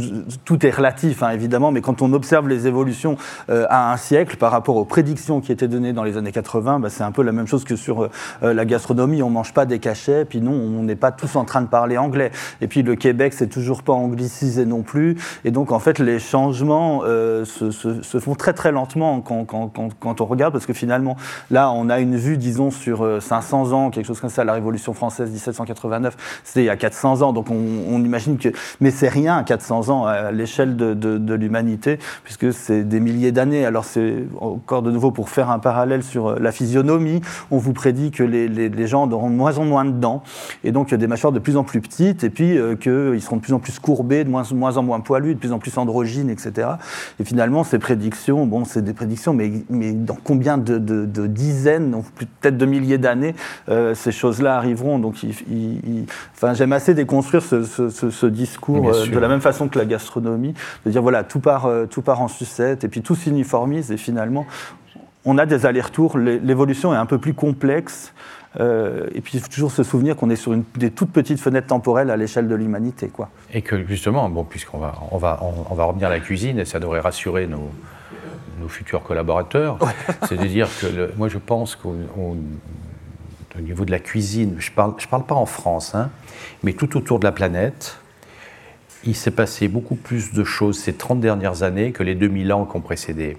[0.45, 3.17] tout, est relatif hein, évidemment, mais quand on observe les évolutions
[3.49, 6.79] euh, à un siècle par rapport aux prédictions qui étaient données dans les années 80,
[6.79, 8.09] bah, c'est un peu la même chose que sur euh,
[8.43, 9.21] euh, la gastronomie.
[9.21, 11.97] On mange pas des cachets, puis non, on n'est pas tous en train de parler
[11.97, 12.31] anglais.
[12.61, 15.17] Et puis le Québec, c'est toujours pas anglicisé non plus.
[15.43, 20.53] Et donc en fait, les changements se, se, font très très lentement quand, on regarde,
[20.53, 21.17] parce que finalement,
[21.51, 24.53] là, on a une vue vu, disons, sur 500 ans, quelque chose comme ça, la
[24.53, 28.49] Révolution française 1789, c'était il y a 400 ans, donc on, imagine que...
[28.81, 33.65] Mais c'est rien, 400 ans, à l'échelle de, de l'humanité, puisque c'est des milliers d'années.
[33.65, 37.21] Alors c'est encore de nouveau pour faire un parallèle sur la physionomie,
[37.51, 40.23] on vous prédit que les, les, gens auront de moins en moins de dents,
[40.63, 43.53] et donc des mâchoires de plus en plus petites, et puis qu'ils seront de plus
[43.53, 46.29] en plus courbés, de moins, de moins en moins poilus, de plus en plus androgynes,
[46.29, 46.67] etc.
[47.19, 52.01] Et finalement, ces prédictions, bon, c'est des prédictions, mais, mais dans combien de, de, dizaines,
[52.15, 53.35] peut-être de milliers d'années,
[53.69, 54.99] euh, ces choses-là arriveront.
[54.99, 55.15] Donc,
[56.35, 60.53] enfin, j'aime assez déconstruire ce, ce, discours euh, de la même façon que la gastronomie,
[60.85, 63.97] de dire voilà, tout part, euh, tout part en sucette, et puis tout s'uniformise, et
[63.97, 64.45] finalement,
[65.25, 66.17] on a des allers-retours.
[66.17, 68.13] L'évolution est un peu plus complexe.
[68.59, 71.39] Euh, et puis il faut toujours se souvenir qu'on est sur une, des toutes petites
[71.39, 73.07] fenêtres temporelles à l'échelle de l'humanité.
[73.07, 73.29] Quoi.
[73.53, 75.39] Et que justement, bon, puisqu'on va, on va,
[75.69, 77.69] on, va revenir à la cuisine, et ça devrait rassurer nos,
[78.59, 79.77] nos futurs collaborateurs,
[80.27, 81.95] c'est de dire que moi je pense qu'au
[83.59, 86.09] niveau de la cuisine, je ne parle, je parle pas en France, hein,
[86.63, 87.97] mais tout autour de la planète,
[89.03, 92.65] il s'est passé beaucoup plus de choses ces 30 dernières années que les 2000 ans
[92.65, 93.37] qui ont précédé.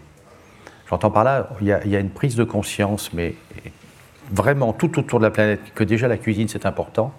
[0.91, 3.34] J'entends par là, il y, a, une prise de conscience, mais
[4.32, 7.12] vraiment tout autour de la planète que déjà la cuisine c'est important.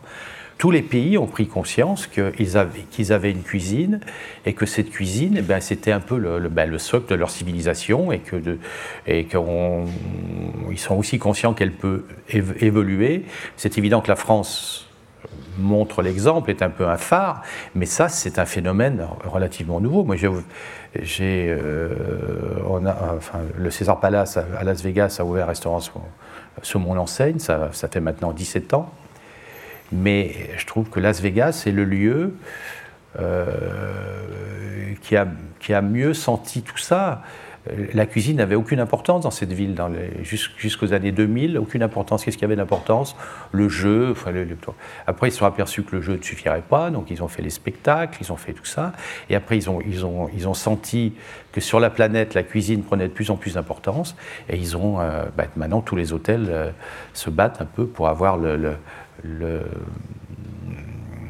[0.58, 4.00] Tous les pays ont pris conscience qu'ils avaient, une cuisine
[4.46, 7.32] et que cette cuisine, eh ben, c'était un peu le, ben, le, socle de leur
[7.32, 8.40] civilisation et que
[10.76, 13.26] sont aussi conscients qu'elle peut évoluer.
[13.58, 14.88] C'est évident que la France
[15.58, 17.42] montre l'exemple, est un peu un phare,
[17.76, 20.04] mais ça, c'est un phénomène relativement nouveau.
[20.04, 20.16] Moi,
[20.96, 21.90] euh,
[23.58, 25.80] le César Palace à Las Vegas a ouvert un restaurant
[26.62, 28.92] sur mon enseigne, ça, fait maintenant 17 ans.
[29.92, 32.34] Mais je trouve que Las Vegas est le lieu
[33.20, 37.22] euh, qui, a, mieux senti tout ça.
[37.94, 39.76] La cuisine n'avait aucune importance dans cette ville,
[40.24, 42.26] jusqu'aux années 2000, aucune importance.
[42.26, 43.16] Qu'est-ce qui avait d'importance?
[43.52, 44.16] Le jeu.
[45.06, 47.44] Après, ils se sont aperçus que le jeu ne suffirait pas, donc ils ont fait
[47.44, 48.94] les spectacles, ils ont fait tout ça.
[49.30, 51.14] Et après, ils ont, ils ont, ils ont senti
[51.52, 54.16] que sur la planète, la cuisine prenait de plus en plus d'importance.
[54.50, 55.00] Et ils ont.
[55.00, 56.72] Euh, bah, maintenant, tous les hôtels euh,
[57.14, 58.78] se battent un peu pour avoir le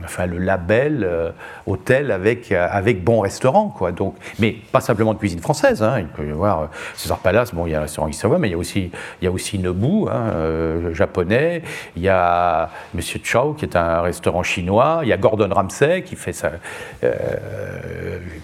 [0.03, 1.31] enfin, le label euh,
[1.65, 3.69] hôtel avec, euh, avec bon restaurant.
[3.69, 3.91] Quoi.
[3.91, 5.81] Donc, mais pas simplement de cuisine française.
[5.83, 5.99] Hein.
[5.99, 8.49] Il peut y avoir euh, César Palace, bon, il y a un restaurant Savoie, mais
[8.49, 8.91] il y a aussi,
[9.21, 11.63] il y a aussi Nobu, hein, japonais.
[11.95, 14.99] Il y a Monsieur Chow, qui est un restaurant chinois.
[15.03, 16.51] Il y a Gordon Ramsay, qui fait ça,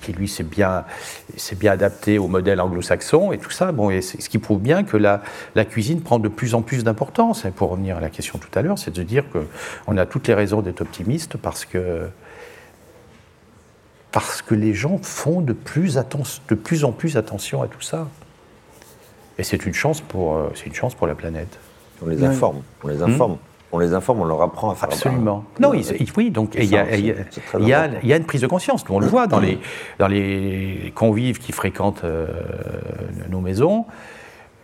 [0.02, 0.86] qui lui s'est bien,
[1.60, 3.74] bien adapté au modèle anglo-saxon et tout ça.
[3.74, 5.22] Bon, ce qui prouve bien que la,
[5.56, 7.46] la cuisine prend de plus en plus d'importance.
[7.56, 10.34] Pour revenir à la question tout à l'heure, c'est de dire qu'on a toutes les
[10.34, 12.10] raisons d'être optimiste parce que,
[14.12, 18.10] parce que les gens font de plus, de plus en plus attention à tout ça.
[19.38, 21.58] Et c'est une chance pour, euh, c'est une chance pour la planète.
[22.04, 23.34] On les informe, on les informe.
[23.34, 23.72] Hmm.
[23.72, 24.90] On les informe, on leur apprend à faire.
[24.90, 25.46] Absolument.
[25.58, 28.84] non, oui, donc il y, y, a une prise de conscience.
[28.90, 29.58] on le voit dans les,
[30.00, 32.28] dans les convives qui fréquentent euh,
[33.30, 33.86] nos maisons.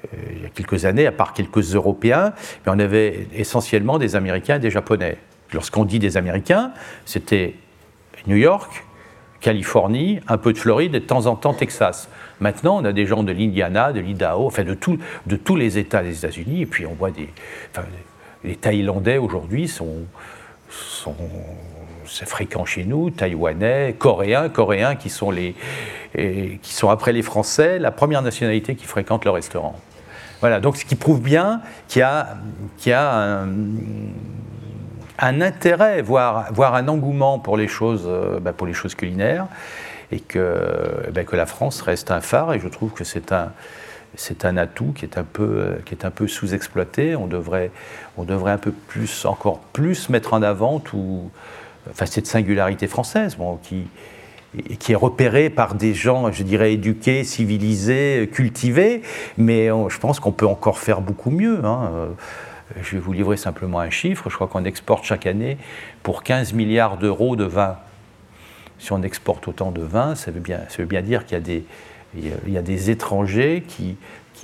[0.03, 2.33] Euh, il y a quelques années, à part quelques Européens,
[2.65, 5.17] mais on avait essentiellement des Américains et des Japonais.
[5.53, 6.71] Lorsqu'on dit des Américains,
[7.05, 7.55] c'était
[8.27, 8.85] New York,
[9.41, 12.07] Californie, un peu de Floride et de temps en temps Texas.
[12.39, 14.77] Maintenant, on a des gens de l'Indiana, de l'Idaho, enfin de,
[15.27, 17.29] de, tous les États des États-Unis, et puis on voit des.
[18.43, 20.05] les Thaïlandais aujourd'hui sont,
[20.69, 21.15] sont
[22.05, 25.55] c'est fréquent chez nous, taïwanais, coréens, coréens qui sont, les,
[26.13, 29.79] qui sont après les Français la première nationalité qui fréquente le restaurant.
[30.41, 32.35] Voilà, donc ce qui prouve bien qu'il y a,
[32.77, 33.47] qu'il y a un,
[35.19, 39.47] un intérêt, voire, voire, un engouement pour les choses, euh, bah, pour les choses culinaires,
[40.11, 42.53] et que, bah, que la France reste un phare.
[42.53, 43.51] Et je trouve que c'est un,
[44.15, 47.15] c'est un atout qui est un peu, qui est un peu sous-exploité.
[47.15, 47.71] On devrait,
[48.17, 51.31] on devrait un peu plus, encore plus mettre en avant tout,
[51.89, 53.87] enfin, cette singularité française, bon, qui,
[54.79, 59.01] qui est repérée par des gens, je dirais, éduqués, civilisés, cultivés,
[59.37, 61.63] mais je pense qu'on peut encore faire beaucoup mieux.
[61.65, 61.89] Hein.
[62.81, 64.29] Je vais vous livrer simplement un chiffre.
[64.29, 65.57] Je crois qu'on exporte chaque année
[66.01, 67.77] pour 15 milliards d'euros de vin.
[68.79, 71.41] Si on exporte autant de vin, ça veut bien, ça veut bien dire qu'il y
[71.41, 71.63] a des,
[72.15, 73.97] il y a des étrangers qui,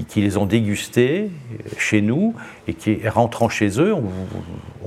[0.08, 1.30] qui, les ont dégustés
[1.78, 2.34] chez nous
[2.68, 4.04] et qui, rentrant chez eux, ont,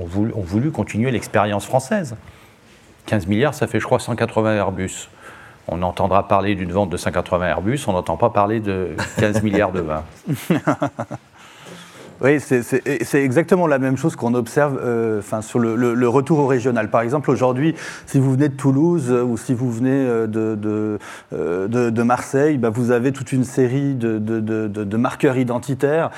[0.07, 2.17] voulu, ont voulu, continuer l'expérience française.
[3.07, 5.09] 15 milliards, ça fait, je crois, 180 Airbus.
[5.69, 9.73] On entendra parler d'une vente de 180 Airbus, on n'entend pas parler de 15 milliards
[9.73, 10.05] de vin.
[12.23, 16.89] Oui, c'est exactement la même chose qu'on observe euh, sur le, retour au régional.
[16.89, 17.75] Par exemple, aujourd'hui,
[18.07, 22.93] si vous venez de Toulouse euh, ou si vous venez euh, de, Marseille, bah, vous
[22.93, 26.11] avez toute une série de, marqueurs identitaires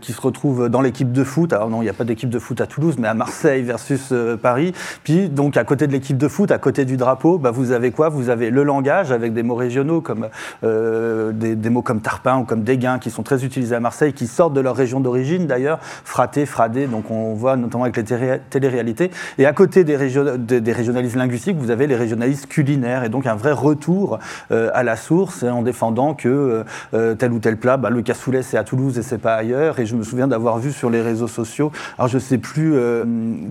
[0.00, 1.52] qui se retrouvent dans l'équipe de foot.
[1.52, 4.14] Alors non, il n'y a pas d'équipe de foot à Toulouse, mais à Marseille versus
[4.40, 4.72] Paris.
[5.04, 7.90] Puis, donc, à côté de l'équipe de foot, à côté du drapeau, bah, vous avez
[7.90, 8.08] quoi?
[8.08, 10.28] Vous avez le langage avec des mots régionaux comme
[10.62, 14.54] des, mots comme tarpin ou comme dégain qui sont très utilisés à Marseille, qui sortent
[14.54, 19.10] de leur région d'origine d'ailleurs, fraté, fradé, donc on voit notamment avec les téléréalités.
[19.38, 23.34] Et à côté des, des, régionalistes linguistiques, vous avez les régionalistes culinaires, et donc un
[23.34, 24.18] vrai retour
[24.50, 26.64] euh, à la source, en défendant que euh,
[26.94, 29.78] euh, tel ou tel plat, bah, le cassoulet c'est à Toulouse et c'est pas ailleurs.
[29.78, 32.74] Et je me souviens d'avoir vu sur les réseaux sociaux, alors je sais plus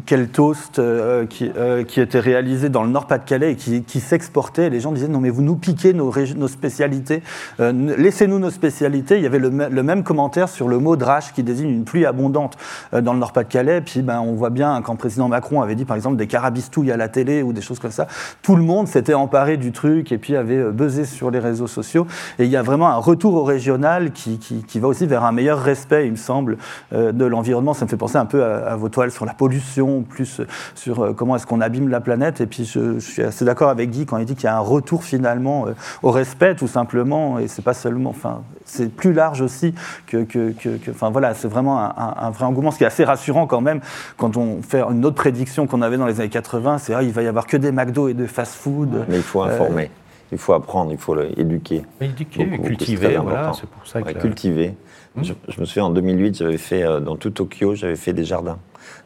[0.06, 0.82] quel toast
[1.30, 1.52] qui,
[1.88, 4.70] qui, était réalisé dans le Nord-Pas-de-Calais et qui, s'exportait.
[4.70, 7.22] Les gens disaient non mais vous nous piquez nos, nos spécialités,
[7.60, 9.18] laissez-nous nos spécialités.
[9.18, 12.06] Il y avait le, le, même commentaire sur le mot drache qui désigne une pluie
[12.06, 12.58] abondante
[12.94, 13.82] euh, dans le Nord-Pas-de-Calais.
[13.82, 16.92] Puis ben, on voit bien, quand le président Macron avait dit par exemple des carabistouilles
[16.92, 18.08] à la télé ou des choses comme ça,
[18.42, 21.68] tout le monde s'était emparé du truc et puis avait euh, buzzé sur les réseaux
[21.68, 22.08] sociaux.
[22.40, 25.32] Et il y a vraiment un retour au régional qui, qui, va aussi vers un
[25.32, 26.58] meilleur respect, il me semble,
[26.94, 27.74] euh, de l'environnement.
[27.74, 30.42] Ça me fait penser un peu à, vos toiles sur la pollution, plus
[30.76, 32.42] sur comment est-ce qu'on abîme la planète.
[32.42, 34.60] Et puis je, suis assez d'accord avec Guy quand il dit qu'il y a un
[34.60, 35.66] retour finalement
[36.04, 37.40] au respect, tout simplement.
[37.40, 39.74] Et c'est pas seulement, enfin, c'est plus large aussi
[40.08, 43.48] que, que, que enfin voilà, c'est vraiment un, vrai engouement, ce qui est assez rassurant
[43.48, 43.82] quand même
[44.18, 47.12] quand on fait une autre prédiction qu'on avait dans les années 80, c'est ah, il
[47.12, 49.06] va y avoir que des McDo et des fast-food.
[49.10, 49.84] Mais il faut informer.
[49.84, 51.84] Euh, il faut apprendre, il faut éduquer.
[52.00, 54.18] Éduquer, cultiver, voilà, c'est pour ça que...
[54.18, 54.76] Cultiver.
[55.16, 55.24] Hmm.
[55.24, 58.58] Je, me souviens, en 2008, j'avais fait, euh, dans tout Tokyo, j'avais fait des jardins.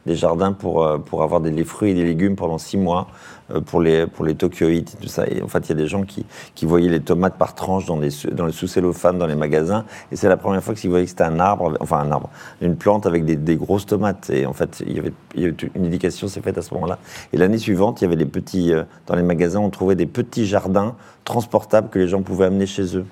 [0.06, 3.08] Des jardins pour, euh, pour avoir des, fruits et des légumes pendant six mois
[3.54, 5.26] euh, pour les, pour les Tokyoïtes et tout ça.
[5.28, 7.86] Et en fait, il y a des gens qui, qui voyaient les tomates par tranche
[7.86, 9.86] dans les, dans sous-cellophane dans les magasins.
[10.12, 12.30] Et c'est la première fois qu'ils voyaient que c'était un arbre, enfin un arbre,
[12.62, 14.30] une plante avec des, grosses tomates.
[14.30, 16.74] Et en fait, il y avait, il y avait une indication s'est faite à ce
[16.74, 17.00] moment-là.
[17.34, 20.06] Et l'année suivante, il y avait des petits, euh, dans les magasins, on trouvait des
[20.06, 23.06] petits jardins transportables que les gens pouvaient amener chez eux.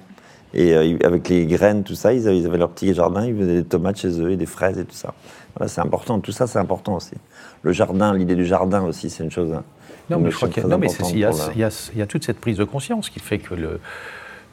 [0.53, 3.35] Et euh, avec les graines, tout ça, ils avaient, ils avaient, leur petit jardin, ils
[3.35, 5.13] faisaient des tomates chez eux et des fraises et tout ça.
[5.55, 6.19] Voilà, c'est important.
[6.19, 7.15] Tout ça, c'est important aussi.
[7.63, 9.53] Le jardin, l'idée du jardin aussi, c'est une chose.
[9.53, 9.63] Hein.
[10.09, 13.55] Non, mais je crois qu'il y, a toute cette prise de conscience qui fait que,
[13.55, 13.79] le,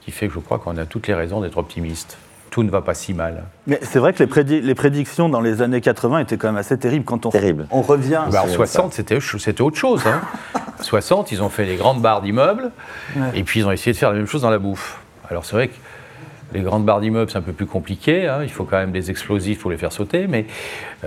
[0.01, 2.19] qui fait que je crois qu'on a toutes les raisons d'être optimiste.
[2.51, 3.45] Tout ne va pas si mal.
[3.67, 6.77] Mais c'est vrai que les, les, prédictions dans les années 80 étaient quand même assez
[6.77, 7.05] terribles.
[7.05, 7.67] Quand on, Terrible.
[7.71, 8.23] on revient.
[8.33, 10.03] Bah, en 60, c'était autre chose.
[10.07, 10.21] Hein.
[10.81, 12.73] 60, ils ont fait les grandes barres d'immeubles
[13.35, 14.99] et puis ils ont essayé de faire la même chose dans la bouffe.
[15.29, 15.75] Alors c'est vrai que
[16.53, 18.27] les grandes barres d'immeubles, c'est un peu plus compliqué.
[18.27, 18.41] Hein.
[18.43, 20.27] Il faut quand même des explosifs pour les faire sauter.
[20.27, 20.47] Mais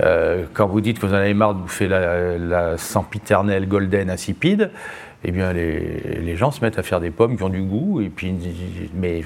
[0.02, 4.10] euh, quand vous dites que vous en avez marre de bouffer la, la sempiternelle golden
[4.10, 4.70] insipide,
[5.24, 8.00] eh bien, les, gens se mettent à faire des pommes qui ont du goût.
[8.02, 8.34] Et puis,
[8.94, 9.22] mais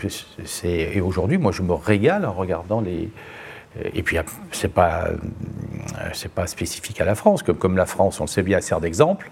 [1.01, 3.11] aujourd'hui, moi, je me régale en regardant les.
[3.95, 4.17] Et puis,
[4.53, 5.09] c'est pas,
[6.13, 7.43] c'est pas spécifique à la France.
[7.43, 9.31] Comme, comme la France, on le sait bien, sert d'exemple.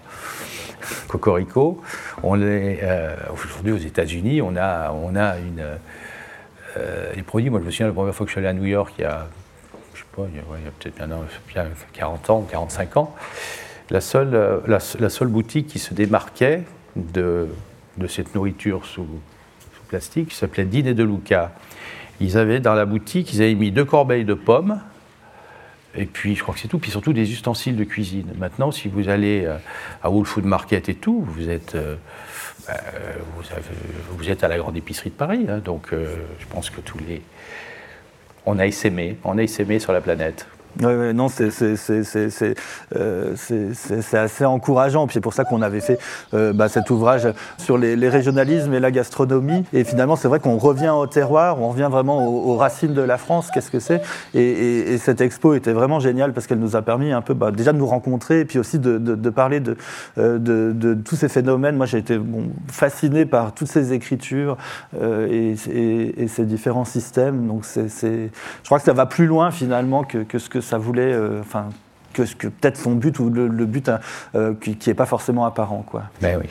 [1.07, 1.81] Cocorico.
[2.23, 5.63] On est euh, aujourd'hui aux États-Unis, on a, on a une
[6.77, 8.53] euh, les produits, moi je me souviens la première fois que je suis allé à
[8.53, 9.27] New York, il y a,
[9.93, 10.95] je sais pas, il y a, peut-être
[11.47, 13.15] bien, 40 ans, 45 ans,
[13.89, 16.63] la seule, euh, la, seule boutique qui se démarquait
[16.95, 17.47] de,
[17.97, 19.07] de cette nourriture sous,
[19.87, 21.53] plastique s'appelait Dîner de Luca.
[22.19, 24.81] Ils avaient dans la boutique, ils avaient mis deux corbeilles de pommes,
[25.95, 28.33] et puis je crois que c'est tout, puis surtout des ustensiles de cuisine.
[28.37, 29.57] Maintenant, si vous allez euh,
[30.03, 31.77] à Whole Food Market et tout, vous êtes
[34.11, 36.97] vous, êtes à la grande épicerie de Paris, hein, donc euh, je pense que tous
[36.99, 37.21] les.
[38.45, 40.47] On a essaimé, on a essaimé sur la planète.
[40.83, 45.07] Oui, non, euh, c'est assez encourageant.
[45.07, 45.97] Puis c'est pour ça qu'on avait fait
[46.33, 49.63] euh, bah, cet ouvrage sur les, régionalismes et la gastronomie.
[49.73, 53.17] Et finalement, c'est vrai qu'on revient au terroir, on revient vraiment aux, racines de la
[53.17, 54.01] France, qu'est-ce que c'est?
[54.33, 57.71] Et, cette expo était vraiment géniale parce qu'elle nous a permis un peu bah, déjà
[57.71, 59.61] de nous rencontrer et puis aussi de, parler
[60.17, 61.75] euh, de, de, tous ces phénomènes.
[61.75, 64.57] Moi, j'ai été bon, fasciné par toutes ces écritures
[65.01, 67.47] et, ces différents systèmes.
[67.47, 70.77] Donc, c'est je crois que ça va plus loin finalement que, que ce que ça
[70.77, 71.69] voulait, euh, enfin,
[72.13, 73.99] que, que peut-être son but ou le, but hein,
[74.35, 75.83] euh, qui n'est pas forcément apparent.
[75.83, 76.03] Quoi.
[76.21, 76.49] Ben oui.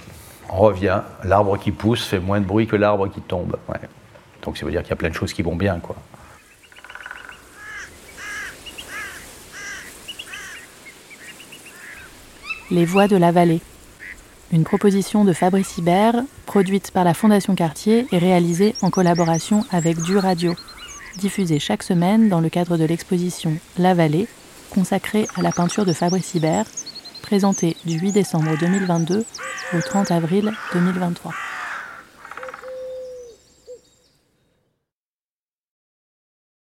[0.49, 3.57] On revient, l'arbre qui pousse fait moins de bruit que l'arbre qui tombe.
[4.43, 5.79] Donc ça veut dire qu'il y a plein de choses qui vont bien.
[5.81, 5.97] Quoi.
[12.71, 13.61] Les voix de la vallée.
[14.53, 20.01] Une proposition de Fabrice Hibert, produite par la Fondation Cartier et réalisée en collaboration avec
[20.01, 20.55] Du Radio
[21.17, 24.29] diffusée chaque semaine dans le cadre de l'exposition La Vallée,
[24.71, 26.67] consacrée à la peinture de Fabrice Hibert,
[27.23, 29.25] présentée du 8 décembre 2022
[29.75, 31.33] au 30 avril 2023.